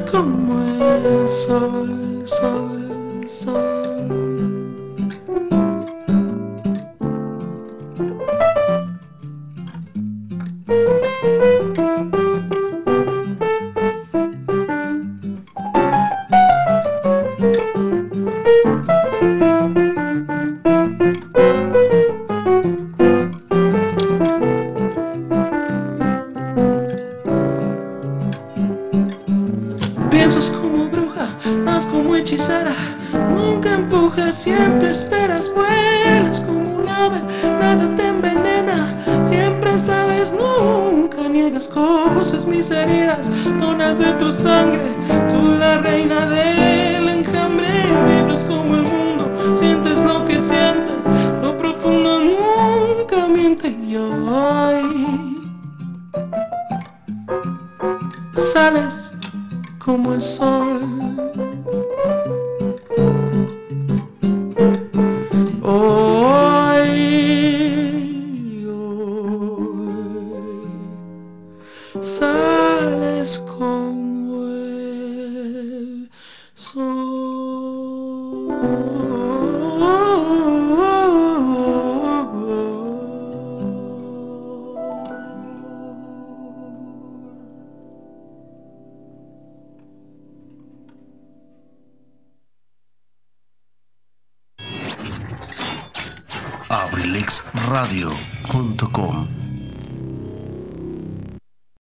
como 0.00 0.62
el 0.62 1.28
sol, 1.28 2.22
sol, 2.24 3.28
sol. 3.28 3.91